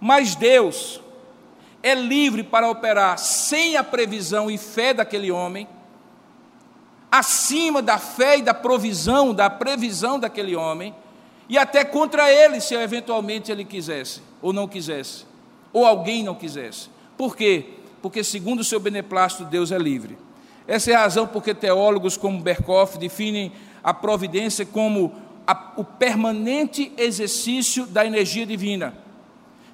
Mas 0.00 0.36
Deus 0.36 1.00
é 1.82 1.94
livre 1.94 2.44
para 2.44 2.70
operar 2.70 3.18
sem 3.18 3.76
a 3.76 3.82
previsão 3.82 4.48
e 4.48 4.56
fé 4.56 4.94
daquele 4.94 5.32
homem, 5.32 5.66
acima 7.10 7.82
da 7.82 7.98
fé 7.98 8.38
e 8.38 8.42
da 8.42 8.54
provisão, 8.54 9.34
da 9.34 9.50
previsão 9.50 10.20
daquele 10.20 10.54
homem, 10.54 10.94
e 11.48 11.56
até 11.56 11.84
contra 11.84 12.30
ele, 12.30 12.60
se 12.60 12.74
eventualmente 12.74 13.50
ele 13.50 13.64
quisesse 13.64 14.22
ou 14.42 14.52
não 14.52 14.68
quisesse 14.68 15.27
ou 15.78 15.86
alguém 15.86 16.22
não 16.22 16.34
quisesse. 16.34 16.88
Por 17.16 17.36
quê? 17.36 17.66
Porque, 18.02 18.22
segundo 18.22 18.60
o 18.60 18.64
seu 18.64 18.80
beneplácito, 18.80 19.44
Deus 19.44 19.72
é 19.72 19.78
livre. 19.78 20.18
Essa 20.66 20.90
é 20.90 20.94
a 20.94 21.00
razão 21.00 21.26
porque 21.26 21.54
teólogos 21.54 22.16
como 22.16 22.42
Berkoff 22.42 22.98
definem 22.98 23.52
a 23.82 23.94
providência 23.94 24.66
como 24.66 25.14
a, 25.46 25.72
o 25.76 25.84
permanente 25.84 26.92
exercício 26.96 27.86
da 27.86 28.04
energia 28.04 28.44
divina, 28.44 28.94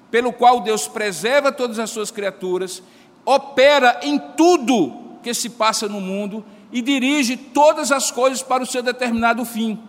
pelo 0.09 0.31
qual 0.31 0.61
Deus 0.61 0.87
preserva 0.87 1.51
todas 1.51 1.79
as 1.79 1.89
suas 1.89 2.11
criaturas, 2.11 2.81
opera 3.25 3.99
em 4.03 4.17
tudo 4.17 5.17
que 5.21 5.33
se 5.33 5.49
passa 5.49 5.89
no 5.89 5.99
mundo 5.99 6.45
e 6.71 6.81
dirige 6.81 7.35
todas 7.35 7.91
as 7.91 8.09
coisas 8.09 8.41
para 8.41 8.63
o 8.63 8.65
seu 8.65 8.81
determinado 8.81 9.43
fim. 9.43 9.81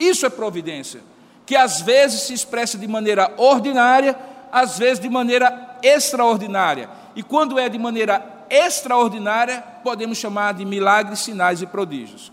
Isso 0.00 0.26
é 0.26 0.30
providência, 0.30 1.00
que 1.46 1.54
às 1.54 1.80
vezes 1.80 2.22
se 2.22 2.34
expressa 2.34 2.76
de 2.76 2.88
maneira 2.88 3.32
ordinária 3.36 4.18
às 4.52 4.78
vezes 4.78 5.00
de 5.00 5.08
maneira 5.08 5.78
extraordinária. 5.82 6.90
E 7.16 7.22
quando 7.22 7.58
é 7.58 7.70
de 7.70 7.78
maneira 7.78 8.44
extraordinária, 8.50 9.62
podemos 9.82 10.18
chamar 10.18 10.52
de 10.52 10.64
milagres, 10.66 11.20
sinais 11.20 11.62
e 11.62 11.66
prodígios. 11.66 12.30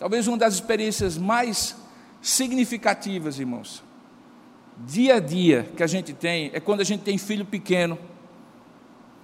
Talvez 0.00 0.26
uma 0.26 0.36
das 0.36 0.54
experiências 0.54 1.16
mais 1.16 1.76
significativas, 2.20 3.38
irmãos, 3.38 3.82
dia 4.78 5.14
a 5.14 5.20
dia 5.20 5.70
que 5.76 5.82
a 5.82 5.86
gente 5.86 6.12
tem 6.12 6.50
é 6.52 6.60
quando 6.60 6.80
a 6.80 6.84
gente 6.84 7.02
tem 7.02 7.16
filho 7.16 7.46
pequeno, 7.46 7.96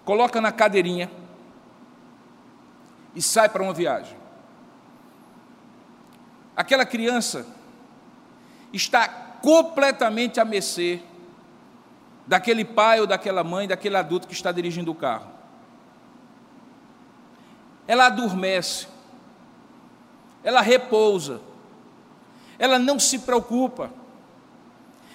coloca 0.04 0.40
na 0.40 0.52
cadeirinha 0.52 1.10
e 3.14 3.20
sai 3.20 3.48
para 3.48 3.62
uma 3.62 3.74
viagem. 3.74 4.16
Aquela 6.56 6.86
criança 6.86 7.46
está 8.72 9.31
completamente 9.42 10.40
a 10.40 10.44
mercê 10.44 11.00
daquele 12.26 12.64
pai 12.64 13.00
ou 13.00 13.06
daquela 13.06 13.42
mãe, 13.42 13.66
daquele 13.66 13.96
adulto 13.96 14.28
que 14.28 14.32
está 14.32 14.52
dirigindo 14.52 14.90
o 14.90 14.94
carro. 14.94 15.26
Ela 17.86 18.06
adormece, 18.06 18.86
ela 20.44 20.60
repousa, 20.60 21.40
ela 22.58 22.78
não 22.78 22.98
se 22.98 23.18
preocupa, 23.18 23.90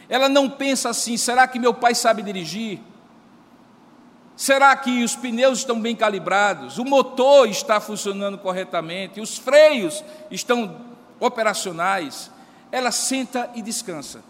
ela 0.09 0.27
não 0.27 0.49
pensa 0.49 0.89
assim: 0.89 1.15
será 1.15 1.47
que 1.47 1.57
meu 1.57 1.73
pai 1.73 1.95
sabe 1.95 2.21
dirigir? 2.21 2.81
Será 4.35 4.75
que 4.75 5.03
os 5.03 5.15
pneus 5.15 5.59
estão 5.59 5.81
bem 5.81 5.95
calibrados? 5.95 6.77
O 6.77 6.85
motor 6.85 7.47
está 7.47 7.79
funcionando 7.79 8.37
corretamente? 8.37 9.19
Os 9.19 9.37
freios 9.37 10.03
estão 10.29 10.79
operacionais? 11.19 12.29
Ela 12.71 12.91
senta 12.91 13.49
e 13.55 13.61
descansa. 13.61 14.23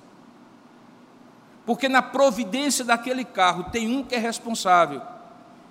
Porque 1.65 1.89
na 1.89 2.01
providência 2.01 2.85
daquele 2.85 3.25
carro 3.25 3.65
tem 3.65 3.93
um 3.95 4.03
que 4.03 4.15
é 4.15 4.17
responsável 4.17 5.01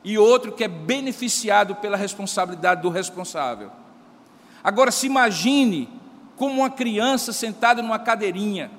e 0.04 0.18
outro 0.18 0.52
que 0.52 0.62
é 0.62 0.68
beneficiado 0.68 1.74
pela 1.76 1.96
responsabilidade 1.96 2.82
do 2.82 2.90
responsável. 2.90 3.72
Agora 4.62 4.90
se 4.90 5.06
imagine 5.06 5.88
como 6.36 6.60
uma 6.60 6.70
criança 6.70 7.32
sentada 7.32 7.82
numa 7.82 7.98
cadeirinha 7.98 8.70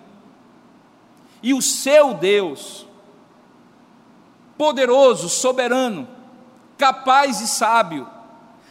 e 1.42 1.54
o 1.54 1.62
seu 1.62 2.14
Deus, 2.14 2.86
poderoso, 4.58 5.30
soberano, 5.30 6.08
capaz 6.78 7.42
e 7.42 7.48
sábio, 7.48 8.08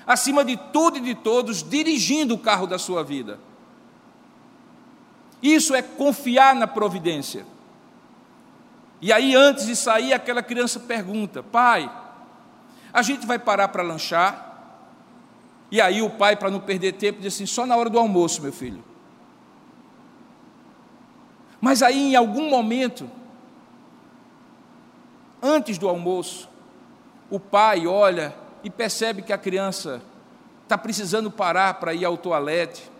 acima 0.07 0.44
de 0.44 0.57
tudo 0.57 0.98
e 0.98 1.00
de 1.00 1.14
todos, 1.14 1.62
dirigindo 1.62 2.35
o 2.35 2.38
carro 2.38 2.66
da 2.66 2.79
sua 2.79 3.02
vida. 3.02 3.38
Isso 5.42 5.75
é 5.75 5.83
confiar 5.83 6.55
na 6.55 6.66
providência. 6.66 7.46
E 9.01 9.12
aí, 9.12 9.35
antes 9.35 9.66
de 9.66 9.77
sair, 9.77 10.12
aquela 10.12 10.42
criança 10.42 10.81
pergunta: 10.81 11.42
Pai, 11.42 11.90
a 12.92 13.03
gente 13.03 13.27
vai 13.27 13.38
parar 13.38 13.68
para 13.68 13.83
lanchar? 13.83 14.44
E 15.70 15.81
aí, 15.81 16.01
o 16.01 16.11
pai, 16.11 16.37
para 16.37 16.51
não 16.51 16.61
perder 16.61 16.92
tempo, 16.92 17.20
diz 17.20 17.35
assim: 17.35 17.46
Só 17.46 17.66
na 17.66 17.77
hora 17.77 17.90
do 17.90 17.99
almoço, 17.99 18.40
meu 18.40 18.53
filho. 18.53 18.83
Mas 21.61 21.83
aí, 21.83 22.12
em 22.12 22.16
algum 22.16 22.49
momento, 22.49 23.11
antes 25.42 25.79
do 25.79 25.88
almoço, 25.88 26.49
o 27.31 27.38
pai 27.40 27.87
olha 27.87 28.35
e 28.62 28.70
percebe 28.70 29.22
que 29.22 29.33
a 29.33 29.38
criança 29.38 30.01
está 30.62 30.79
precisando 30.79 31.31
parar 31.31 31.75
para 31.75 31.94
ir 31.94 32.05
ao 32.05 32.16
toalete 32.16 32.95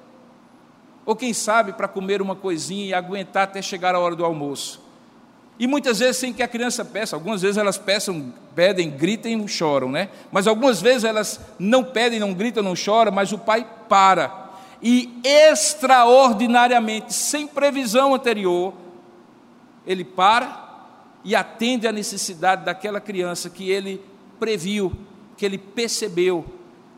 ou 1.07 1.15
quem 1.15 1.33
sabe 1.33 1.73
para 1.73 1.87
comer 1.87 2.21
uma 2.21 2.35
coisinha 2.35 2.85
e 2.85 2.93
aguentar 2.93 3.45
até 3.45 3.63
chegar 3.63 3.95
a 3.95 4.01
hora 4.01 4.17
do 4.17 4.25
almoço. 4.25 4.85
E 5.59 5.67
muitas 5.67 6.01
vezes 6.01 6.19
sem 6.19 6.33
que 6.33 6.43
a 6.43 6.49
criança 6.49 6.85
peça, 6.85 7.17
algumas 7.17 7.41
vezes 7.41 7.57
elas 7.57 7.79
peçam, 7.79 8.35
pedem, 8.55 8.91
gritem 8.91 9.43
e 9.43 9.49
choram, 9.49 9.91
né? 9.91 10.11
Mas 10.31 10.47
algumas 10.47 10.83
vezes 10.83 11.05
elas 11.05 11.41
não 11.59 11.83
pedem, 11.83 12.19
não 12.19 12.35
gritam, 12.35 12.63
não 12.63 12.77
choram, 12.77 13.13
mas 13.13 13.33
o 13.33 13.39
pai 13.39 13.67
para. 13.89 14.51
E 14.83 15.19
extraordinariamente, 15.25 17.15
sem 17.15 17.47
previsão 17.47 18.15
anterior, 18.15 18.75
ele 19.87 20.05
para 20.05 20.65
e 21.25 21.35
atende 21.35 21.89
à 21.89 21.93
necessidade 21.93 22.65
daquela 22.65 23.01
criança 23.01 23.49
que 23.49 23.71
ele 23.71 24.03
previu, 24.39 24.93
que 25.37 25.47
ele 25.47 25.57
percebeu, 25.57 26.45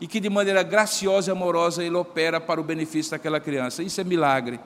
e 0.01 0.07
que 0.07 0.19
de 0.19 0.29
maneira 0.29 0.63
graciosa 0.63 1.29
e 1.29 1.33
amorosa 1.33 1.83
ele 1.83 1.95
opera 1.95 2.39
para 2.39 2.59
o 2.59 2.63
benefício 2.63 3.11
daquela 3.11 3.39
criança. 3.39 3.83
Isso 3.83 3.99
é 3.99 4.03
milagre. 4.03 4.59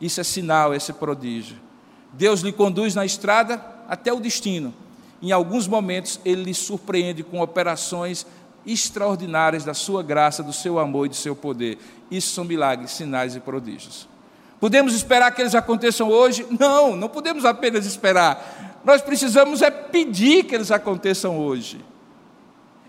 Isso 0.00 0.20
é 0.20 0.24
sinal, 0.24 0.74
esse 0.74 0.90
é 0.90 0.94
prodígio. 0.94 1.56
Deus 2.12 2.40
lhe 2.40 2.52
conduz 2.52 2.94
na 2.94 3.04
estrada 3.04 3.64
até 3.88 4.12
o 4.12 4.20
destino. 4.20 4.74
Em 5.22 5.32
alguns 5.32 5.68
momentos 5.68 6.20
ele 6.24 6.44
lhe 6.44 6.54
surpreende 6.54 7.22
com 7.22 7.40
operações 7.40 8.26
extraordinárias 8.66 9.64
da 9.64 9.74
sua 9.74 10.02
graça, 10.02 10.42
do 10.42 10.52
seu 10.52 10.78
amor 10.78 11.06
e 11.06 11.10
do 11.10 11.14
seu 11.16 11.36
poder. 11.36 11.78
Isso 12.10 12.34
são 12.34 12.44
milagres, 12.44 12.90
sinais 12.90 13.36
e 13.36 13.40
prodígios. 13.40 14.08
Podemos 14.58 14.94
esperar 14.94 15.30
que 15.30 15.40
eles 15.40 15.54
aconteçam 15.54 16.08
hoje? 16.08 16.46
Não, 16.58 16.96
não 16.96 17.08
podemos 17.08 17.44
apenas 17.44 17.86
esperar. 17.86 18.80
Nós 18.84 19.02
precisamos 19.02 19.62
é 19.62 19.70
pedir 19.70 20.44
que 20.44 20.54
eles 20.54 20.70
aconteçam 20.70 21.38
hoje 21.38 21.78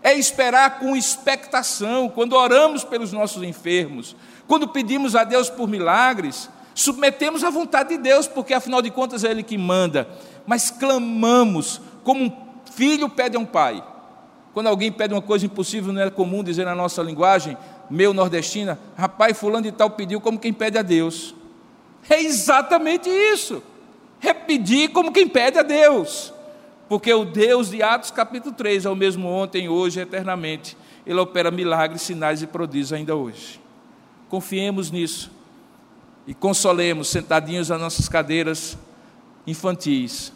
é 0.03 0.13
esperar 0.13 0.79
com 0.79 0.95
expectação, 0.95 2.09
quando 2.09 2.33
oramos 2.33 2.83
pelos 2.83 3.11
nossos 3.11 3.43
enfermos, 3.43 4.15
quando 4.47 4.67
pedimos 4.67 5.15
a 5.15 5.23
Deus 5.23 5.49
por 5.49 5.67
milagres, 5.67 6.49
submetemos 6.73 7.43
à 7.43 7.49
vontade 7.49 7.89
de 7.89 7.97
Deus, 7.97 8.27
porque 8.27 8.53
afinal 8.53 8.81
de 8.81 8.91
contas 8.91 9.23
é 9.23 9.31
Ele 9.31 9.43
que 9.43 9.57
manda, 9.57 10.07
mas 10.45 10.69
clamamos 10.69 11.81
como 12.03 12.23
um 12.23 12.31
filho 12.73 13.09
pede 13.09 13.35
a 13.35 13.39
um 13.39 13.45
pai. 13.45 13.83
Quando 14.53 14.67
alguém 14.67 14.91
pede 14.91 15.13
uma 15.13 15.21
coisa 15.21 15.45
impossível, 15.45 15.91
não 15.93 16.01
é 16.01 16.09
comum 16.09 16.43
dizer 16.43 16.65
na 16.65 16.73
nossa 16.73 17.01
linguagem, 17.01 17.57
meu 17.89 18.13
nordestina, 18.13 18.79
rapaz, 18.95 19.37
fulano 19.37 19.63
de 19.63 19.71
tal 19.71 19.89
pediu 19.91 20.19
como 20.21 20.39
quem 20.39 20.53
pede 20.53 20.77
a 20.77 20.81
Deus. 20.81 21.35
É 22.09 22.21
exatamente 22.21 23.09
isso. 23.09 23.61
É 24.21 24.33
pedir 24.33 24.89
como 24.89 25.11
quem 25.11 25.27
pede 25.27 25.59
a 25.59 25.63
Deus. 25.63 26.33
Porque 26.88 27.13
o 27.13 27.25
Deus 27.25 27.69
de 27.69 27.83
Atos 27.83 28.11
capítulo 28.11 28.55
3 28.55 28.85
é 28.85 28.89
o 28.89 28.95
mesmo 28.95 29.27
ontem, 29.27 29.67
hoje 29.67 29.99
e 29.99 30.03
eternamente. 30.03 30.77
Ele 31.05 31.19
opera 31.19 31.51
milagres, 31.51 32.01
sinais 32.01 32.41
e 32.41 32.47
prodígios 32.47 32.93
ainda 32.93 33.15
hoje. 33.15 33.59
Confiemos 34.29 34.91
nisso 34.91 35.31
e 36.25 36.33
consolemos, 36.33 37.07
sentadinhos 37.07 37.69
nas 37.69 37.79
nossas 37.79 38.09
cadeiras 38.09 38.77
infantis, 39.45 40.33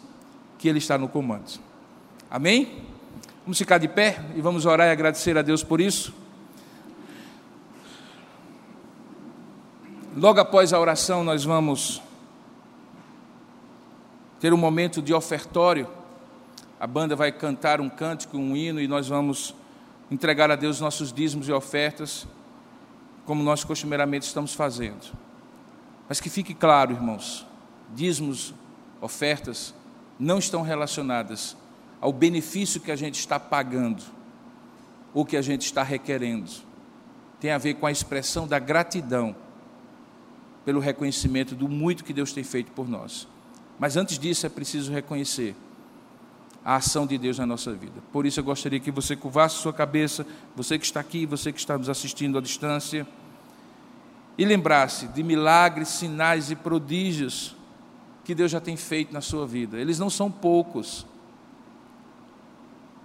que 0.58 0.68
Ele 0.68 0.78
está 0.78 0.96
no 0.96 1.08
comando. 1.08 1.60
Amém? 2.30 2.82
Vamos 3.44 3.58
ficar 3.58 3.78
de 3.78 3.88
pé 3.88 4.24
e 4.34 4.40
vamos 4.40 4.64
orar 4.64 4.88
e 4.88 4.90
agradecer 4.90 5.36
a 5.36 5.42
Deus 5.42 5.62
por 5.62 5.80
isso. 5.80 6.14
Logo 10.16 10.40
após 10.40 10.72
a 10.72 10.78
oração, 10.78 11.24
nós 11.24 11.44
vamos 11.44 12.02
ter 14.40 14.52
um 14.52 14.58
momento 14.58 15.00
de 15.02 15.12
ofertório. 15.12 15.88
A 16.82 16.86
banda 16.88 17.14
vai 17.14 17.30
cantar 17.30 17.80
um 17.80 17.88
cântico, 17.88 18.36
um 18.36 18.56
hino, 18.56 18.80
e 18.80 18.88
nós 18.88 19.06
vamos 19.06 19.54
entregar 20.10 20.50
a 20.50 20.56
Deus 20.56 20.80
nossos 20.80 21.12
dízimos 21.12 21.46
e 21.46 21.52
ofertas, 21.52 22.26
como 23.24 23.40
nós 23.40 23.62
costumeiramente 23.62 24.26
estamos 24.26 24.52
fazendo. 24.52 25.16
Mas 26.08 26.20
que 26.20 26.28
fique 26.28 26.52
claro, 26.52 26.90
irmãos, 26.90 27.46
dízimos, 27.94 28.52
ofertas, 29.00 29.72
não 30.18 30.40
estão 30.40 30.62
relacionadas 30.62 31.56
ao 32.00 32.12
benefício 32.12 32.80
que 32.80 32.90
a 32.90 32.96
gente 32.96 33.14
está 33.16 33.38
pagando 33.38 34.02
ou 35.14 35.24
que 35.24 35.36
a 35.36 35.42
gente 35.42 35.64
está 35.64 35.84
requerendo. 35.84 36.50
Tem 37.38 37.52
a 37.52 37.58
ver 37.58 37.74
com 37.74 37.86
a 37.86 37.92
expressão 37.92 38.44
da 38.44 38.58
gratidão 38.58 39.36
pelo 40.64 40.80
reconhecimento 40.80 41.54
do 41.54 41.68
muito 41.68 42.02
que 42.02 42.12
Deus 42.12 42.32
tem 42.32 42.42
feito 42.42 42.72
por 42.72 42.88
nós. 42.88 43.28
Mas 43.78 43.96
antes 43.96 44.18
disso 44.18 44.46
é 44.46 44.48
preciso 44.48 44.90
reconhecer 44.90 45.54
a 46.64 46.76
ação 46.76 47.06
de 47.06 47.18
Deus 47.18 47.38
na 47.38 47.46
nossa 47.46 47.72
vida. 47.72 48.02
Por 48.12 48.24
isso 48.24 48.40
eu 48.40 48.44
gostaria 48.44 48.78
que 48.78 48.90
você 48.90 49.16
curvasse 49.16 49.56
sua 49.56 49.72
cabeça, 49.72 50.26
você 50.54 50.78
que 50.78 50.84
está 50.84 51.00
aqui, 51.00 51.26
você 51.26 51.52
que 51.52 51.58
está 51.58 51.76
nos 51.76 51.88
assistindo 51.88 52.38
à 52.38 52.40
distância, 52.40 53.06
e 54.38 54.44
lembrasse 54.44 55.08
de 55.08 55.22
milagres, 55.22 55.88
sinais 55.88 56.50
e 56.50 56.56
prodígios 56.56 57.54
que 58.24 58.34
Deus 58.34 58.50
já 58.50 58.60
tem 58.60 58.76
feito 58.76 59.12
na 59.12 59.20
sua 59.20 59.46
vida. 59.46 59.78
Eles 59.78 59.98
não 59.98 60.08
são 60.08 60.30
poucos. 60.30 61.06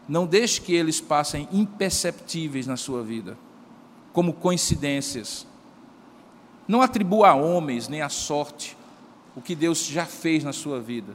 Não 0.08 0.26
deixe 0.26 0.62
que 0.62 0.74
eles 0.74 1.02
passem 1.02 1.50
imperceptíveis 1.52 2.66
na 2.66 2.78
sua 2.78 3.04
vida, 3.04 3.38
como 4.14 4.34
coincidências. 4.34 5.46
Não 6.68 6.82
atribua 6.82 7.30
a 7.30 7.36
homens 7.36 7.88
nem 7.88 8.02
à 8.02 8.10
sorte 8.10 8.78
o 9.36 9.42
que 9.42 9.54
Deus 9.56 9.86
já 9.86 10.06
fez 10.06 10.44
na 10.44 10.54
sua 10.54 10.80
vida. 10.80 11.14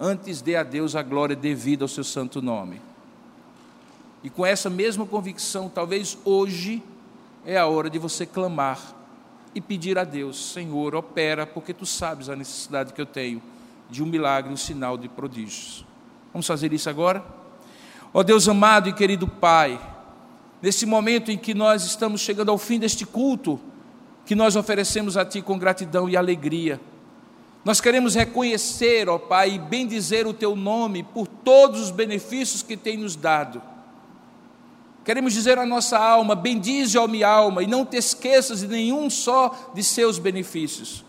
Antes 0.00 0.40
dê 0.40 0.56
a 0.56 0.62
Deus 0.62 0.96
a 0.96 1.02
glória 1.02 1.36
devida 1.36 1.84
ao 1.84 1.88
seu 1.88 2.04
santo 2.04 2.42
nome. 2.42 2.80
E 4.22 4.30
com 4.30 4.44
essa 4.44 4.70
mesma 4.70 5.06
convicção, 5.06 5.68
talvez 5.68 6.18
hoje 6.24 6.82
é 7.44 7.56
a 7.56 7.66
hora 7.66 7.90
de 7.90 7.98
você 7.98 8.24
clamar 8.24 8.80
e 9.54 9.60
pedir 9.60 9.98
a 9.98 10.04
Deus: 10.04 10.52
Senhor, 10.52 10.94
opera, 10.94 11.46
porque 11.46 11.72
tu 11.72 11.86
sabes 11.86 12.28
a 12.28 12.34
necessidade 12.34 12.92
que 12.92 13.00
eu 13.00 13.06
tenho 13.06 13.40
de 13.88 14.02
um 14.02 14.06
milagre, 14.06 14.52
um 14.52 14.56
sinal 14.56 14.96
de 14.96 15.08
prodígios. 15.08 15.84
Vamos 16.32 16.46
fazer 16.46 16.72
isso 16.72 16.90
agora? 16.90 17.24
Ó 18.12 18.22
Deus 18.22 18.48
amado 18.48 18.88
e 18.88 18.92
querido 18.92 19.28
Pai, 19.28 19.80
nesse 20.62 20.86
momento 20.86 21.30
em 21.30 21.38
que 21.38 21.52
nós 21.52 21.84
estamos 21.84 22.20
chegando 22.20 22.50
ao 22.50 22.58
fim 22.58 22.78
deste 22.78 23.04
culto, 23.04 23.60
que 24.24 24.34
nós 24.34 24.56
oferecemos 24.56 25.16
a 25.16 25.24
Ti 25.24 25.42
com 25.42 25.58
gratidão 25.58 26.08
e 26.08 26.16
alegria, 26.16 26.80
nós 27.64 27.80
queremos 27.80 28.14
reconhecer, 28.14 29.08
ó 29.08 29.18
Pai, 29.18 29.52
e 29.52 29.58
bendizer 29.58 30.26
o 30.26 30.34
Teu 30.34 30.54
nome 30.54 31.02
por 31.02 31.26
todos 31.26 31.80
os 31.80 31.90
benefícios 31.90 32.62
que 32.62 32.76
tem 32.76 32.98
nos 32.98 33.16
dado. 33.16 33.62
Queremos 35.02 35.32
dizer 35.32 35.58
à 35.58 35.64
nossa 35.64 35.98
alma: 35.98 36.34
bendize, 36.34 36.98
ó 36.98 37.06
minha 37.06 37.28
alma, 37.28 37.62
e 37.62 37.66
não 37.66 37.86
te 37.86 37.96
esqueças 37.96 38.60
de 38.60 38.68
nenhum 38.68 39.08
só 39.08 39.72
de 39.74 39.82
seus 39.82 40.18
benefícios. 40.18 41.04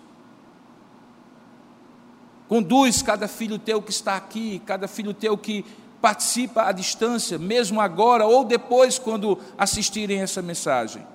Conduz 2.47 3.01
cada 3.01 3.27
filho 3.27 3.59
teu 3.59 3.81
que 3.81 3.91
está 3.91 4.15
aqui, 4.15 4.61
cada 4.65 4.87
filho 4.87 5.13
teu 5.13 5.37
que 5.37 5.65
participa 6.01 6.63
à 6.63 6.71
distância, 6.71 7.37
mesmo 7.37 7.81
agora 7.81 8.25
ou 8.25 8.45
depois, 8.45 8.99
quando 8.99 9.39
assistirem 9.57 10.21
essa 10.21 10.41
mensagem. 10.41 11.05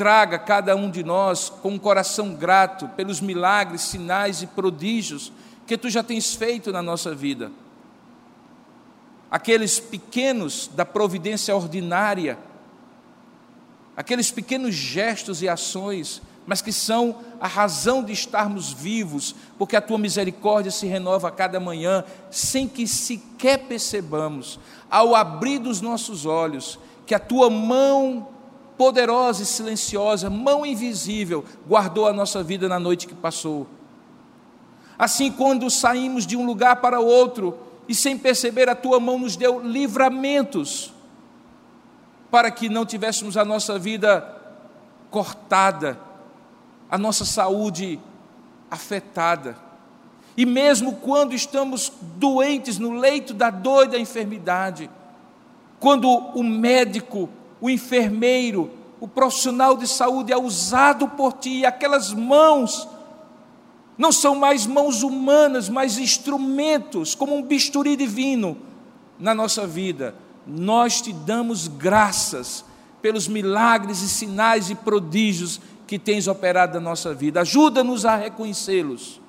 Traga 0.00 0.38
cada 0.38 0.74
um 0.74 0.90
de 0.90 1.04
nós 1.04 1.50
com 1.50 1.72
um 1.72 1.78
coração 1.78 2.32
grato 2.32 2.88
pelos 2.96 3.20
milagres, 3.20 3.82
sinais 3.82 4.40
e 4.40 4.46
prodígios 4.46 5.30
que 5.66 5.76
tu 5.76 5.90
já 5.90 6.02
tens 6.02 6.34
feito 6.34 6.72
na 6.72 6.80
nossa 6.80 7.14
vida. 7.14 7.52
Aqueles 9.30 9.78
pequenos 9.78 10.70
da 10.72 10.86
providência 10.86 11.54
ordinária, 11.54 12.38
aqueles 13.94 14.30
pequenos 14.30 14.74
gestos 14.74 15.42
e 15.42 15.50
ações 15.50 16.22
mas 16.46 16.62
que 16.62 16.72
são 16.72 17.16
a 17.38 17.46
razão 17.46 18.02
de 18.02 18.14
estarmos 18.14 18.72
vivos, 18.72 19.34
porque 19.58 19.76
a 19.76 19.82
tua 19.82 19.98
misericórdia 19.98 20.72
se 20.72 20.86
renova 20.86 21.28
a 21.28 21.30
cada 21.30 21.60
manhã, 21.60 22.02
sem 22.30 22.66
que 22.66 22.86
sequer 22.86 23.58
percebamos, 23.68 24.58
ao 24.90 25.14
abrir 25.14 25.58
dos 25.58 25.82
nossos 25.82 26.24
olhos, 26.24 26.78
que 27.06 27.14
a 27.14 27.18
tua 27.18 27.50
mão 27.50 28.39
poderosa 28.80 29.42
e 29.42 29.46
silenciosa, 29.46 30.30
mão 30.30 30.64
invisível, 30.64 31.44
guardou 31.68 32.08
a 32.08 32.14
nossa 32.14 32.42
vida 32.42 32.66
na 32.66 32.80
noite 32.80 33.06
que 33.06 33.14
passou. 33.14 33.66
Assim, 34.98 35.30
quando 35.30 35.68
saímos 35.68 36.26
de 36.26 36.34
um 36.34 36.46
lugar 36.46 36.76
para 36.76 36.98
outro, 36.98 37.58
e 37.86 37.94
sem 37.94 38.16
perceber, 38.16 38.70
a 38.70 38.74
tua 38.74 38.98
mão 38.98 39.18
nos 39.18 39.36
deu 39.36 39.60
livramentos, 39.60 40.94
para 42.30 42.50
que 42.50 42.70
não 42.70 42.86
tivéssemos 42.86 43.36
a 43.36 43.44
nossa 43.44 43.78
vida 43.78 44.34
cortada, 45.10 46.00
a 46.90 46.96
nossa 46.96 47.26
saúde 47.26 48.00
afetada. 48.70 49.58
E 50.38 50.46
mesmo 50.46 50.94
quando 50.94 51.34
estamos 51.34 51.92
doentes 52.16 52.78
no 52.78 52.92
leito 52.94 53.34
da 53.34 53.50
dor 53.50 53.84
e 53.84 53.88
da 53.88 53.98
enfermidade, 53.98 54.88
quando 55.78 56.08
o 56.08 56.42
médico, 56.42 57.28
o 57.60 57.68
enfermeiro, 57.68 58.70
o 59.00 59.08
profissional 59.08 59.76
de 59.76 59.86
saúde 59.86 60.32
é 60.32 60.36
usado 60.36 61.08
por 61.08 61.34
ti, 61.34 61.64
aquelas 61.64 62.12
mãos 62.12 62.88
não 63.96 64.10
são 64.10 64.34
mais 64.34 64.66
mãos 64.66 65.02
humanas, 65.02 65.68
mas 65.68 65.98
instrumentos, 65.98 67.14
como 67.14 67.36
um 67.36 67.42
bisturi 67.42 67.96
divino 67.96 68.56
na 69.18 69.34
nossa 69.34 69.66
vida. 69.66 70.14
Nós 70.46 71.02
te 71.02 71.12
damos 71.12 71.68
graças 71.68 72.64
pelos 73.02 73.28
milagres 73.28 74.00
e 74.00 74.08
sinais 74.08 74.70
e 74.70 74.74
prodígios 74.74 75.60
que 75.86 75.98
tens 75.98 76.28
operado 76.28 76.74
na 76.74 76.80
nossa 76.80 77.12
vida. 77.12 77.42
Ajuda-nos 77.42 78.06
a 78.06 78.16
reconhecê-los 78.16 79.20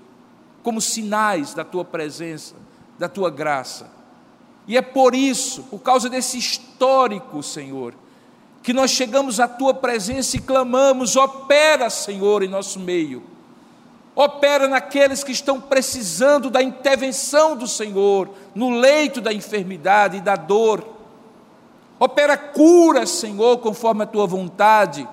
como 0.64 0.80
sinais 0.80 1.54
da 1.54 1.66
tua 1.66 1.84
presença, 1.84 2.56
da 2.98 3.10
tua 3.10 3.30
graça. 3.30 3.92
E 4.68 4.78
é 4.78 4.82
por 4.82 5.16
isso, 5.16 5.64
por 5.64 5.80
causa 5.80 6.10
desse 6.10 6.38
histórico, 6.38 7.42
Senhor, 7.42 7.94
que 8.64 8.74
nós 8.74 8.92
chegamos 8.92 9.40
à 9.40 9.48
tua 9.48 9.74
presença 9.74 10.38
e 10.38 10.42
clamamos: 10.42 11.16
opera, 11.16 11.90
Senhor, 11.90 12.44
em 12.44 12.48
nosso 12.48 12.80
meio. 12.80 13.24
Opera 14.16 14.68
naqueles 14.68 15.24
que 15.24 15.32
estão 15.32 15.60
precisando 15.60 16.50
da 16.50 16.62
intervenção 16.62 17.56
do 17.56 17.68
Senhor, 17.68 18.30
no 18.54 18.70
leito 18.70 19.22
da 19.22 19.32
enfermidade 19.32 20.18
e 20.18 20.22
da 20.22 20.36
dor. 20.36 20.86
Opera 21.98 22.36
cura, 22.38 23.06
Senhor, 23.06 23.60
conforme 23.60 24.04
a 24.04 24.08
tua 24.08 24.28
vontade 24.28 25.08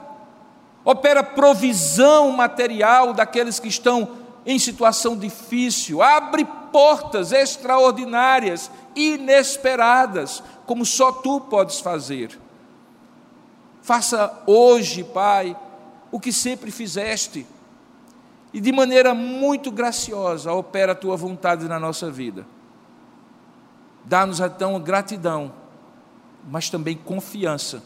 opera 0.88 1.22
provisão 1.22 2.30
material 2.30 3.12
daqueles 3.12 3.60
que 3.60 3.68
estão 3.68 4.08
em 4.46 4.58
situação 4.58 5.18
difícil, 5.18 6.02
abre 6.02 6.46
portas 6.72 7.30
extraordinárias, 7.30 8.70
inesperadas, 8.96 10.42
como 10.64 10.86
só 10.86 11.12
tu 11.12 11.42
podes 11.42 11.80
fazer. 11.80 12.38
Faça 13.88 14.42
hoje, 14.46 15.02
Pai, 15.02 15.56
o 16.12 16.20
que 16.20 16.30
sempre 16.30 16.70
fizeste, 16.70 17.46
e 18.52 18.60
de 18.60 18.70
maneira 18.70 19.14
muito 19.14 19.70
graciosa 19.70 20.52
opera 20.52 20.92
a 20.92 20.94
tua 20.94 21.16
vontade 21.16 21.66
na 21.66 21.80
nossa 21.80 22.10
vida. 22.10 22.46
Dá-nos 24.04 24.40
então 24.40 24.78
gratidão, 24.78 25.54
mas 26.50 26.68
também 26.68 26.98
confiança 26.98 27.82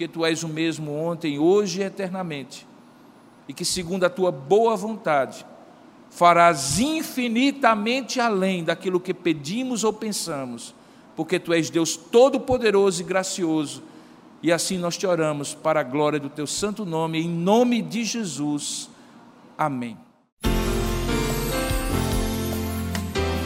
porque 0.00 0.08
tu 0.08 0.26
és 0.26 0.42
o 0.42 0.48
mesmo 0.48 0.92
ontem, 0.92 1.38
hoje 1.38 1.80
e 1.80 1.84
eternamente, 1.84 2.66
e 3.46 3.54
que, 3.54 3.64
segundo 3.64 4.02
a 4.02 4.10
tua 4.10 4.32
boa 4.32 4.74
vontade, 4.74 5.46
farás 6.10 6.80
infinitamente 6.80 8.18
além 8.18 8.64
daquilo 8.64 8.98
que 8.98 9.14
pedimos 9.14 9.84
ou 9.84 9.92
pensamos, 9.92 10.74
porque 11.14 11.38
tu 11.38 11.52
és 11.52 11.70
Deus 11.70 11.96
todo-poderoso 11.96 13.00
e 13.00 13.04
gracioso, 13.04 13.89
e 14.42 14.50
assim 14.50 14.78
nós 14.78 14.96
te 14.96 15.06
oramos 15.06 15.54
para 15.54 15.80
a 15.80 15.84
glória 15.84 16.18
do 16.18 16.28
teu 16.28 16.46
santo 16.46 16.84
nome, 16.84 17.20
em 17.20 17.28
nome 17.28 17.82
de 17.82 18.04
Jesus. 18.04 18.88
Amém. 19.56 19.96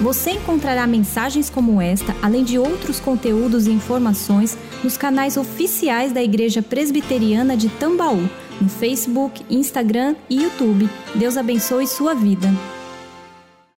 Você 0.00 0.32
encontrará 0.32 0.86
mensagens 0.86 1.48
como 1.48 1.80
esta, 1.80 2.14
além 2.20 2.44
de 2.44 2.58
outros 2.58 3.00
conteúdos 3.00 3.66
e 3.66 3.70
informações, 3.70 4.56
nos 4.82 4.98
canais 4.98 5.36
oficiais 5.38 6.12
da 6.12 6.22
Igreja 6.22 6.60
Presbiteriana 6.60 7.56
de 7.56 7.70
Tambaú, 7.70 8.28
no 8.60 8.68
Facebook, 8.68 9.42
Instagram 9.48 10.14
e 10.28 10.42
YouTube. 10.42 10.90
Deus 11.14 11.38
abençoe 11.38 11.86
sua 11.86 12.14
vida. 12.14 12.48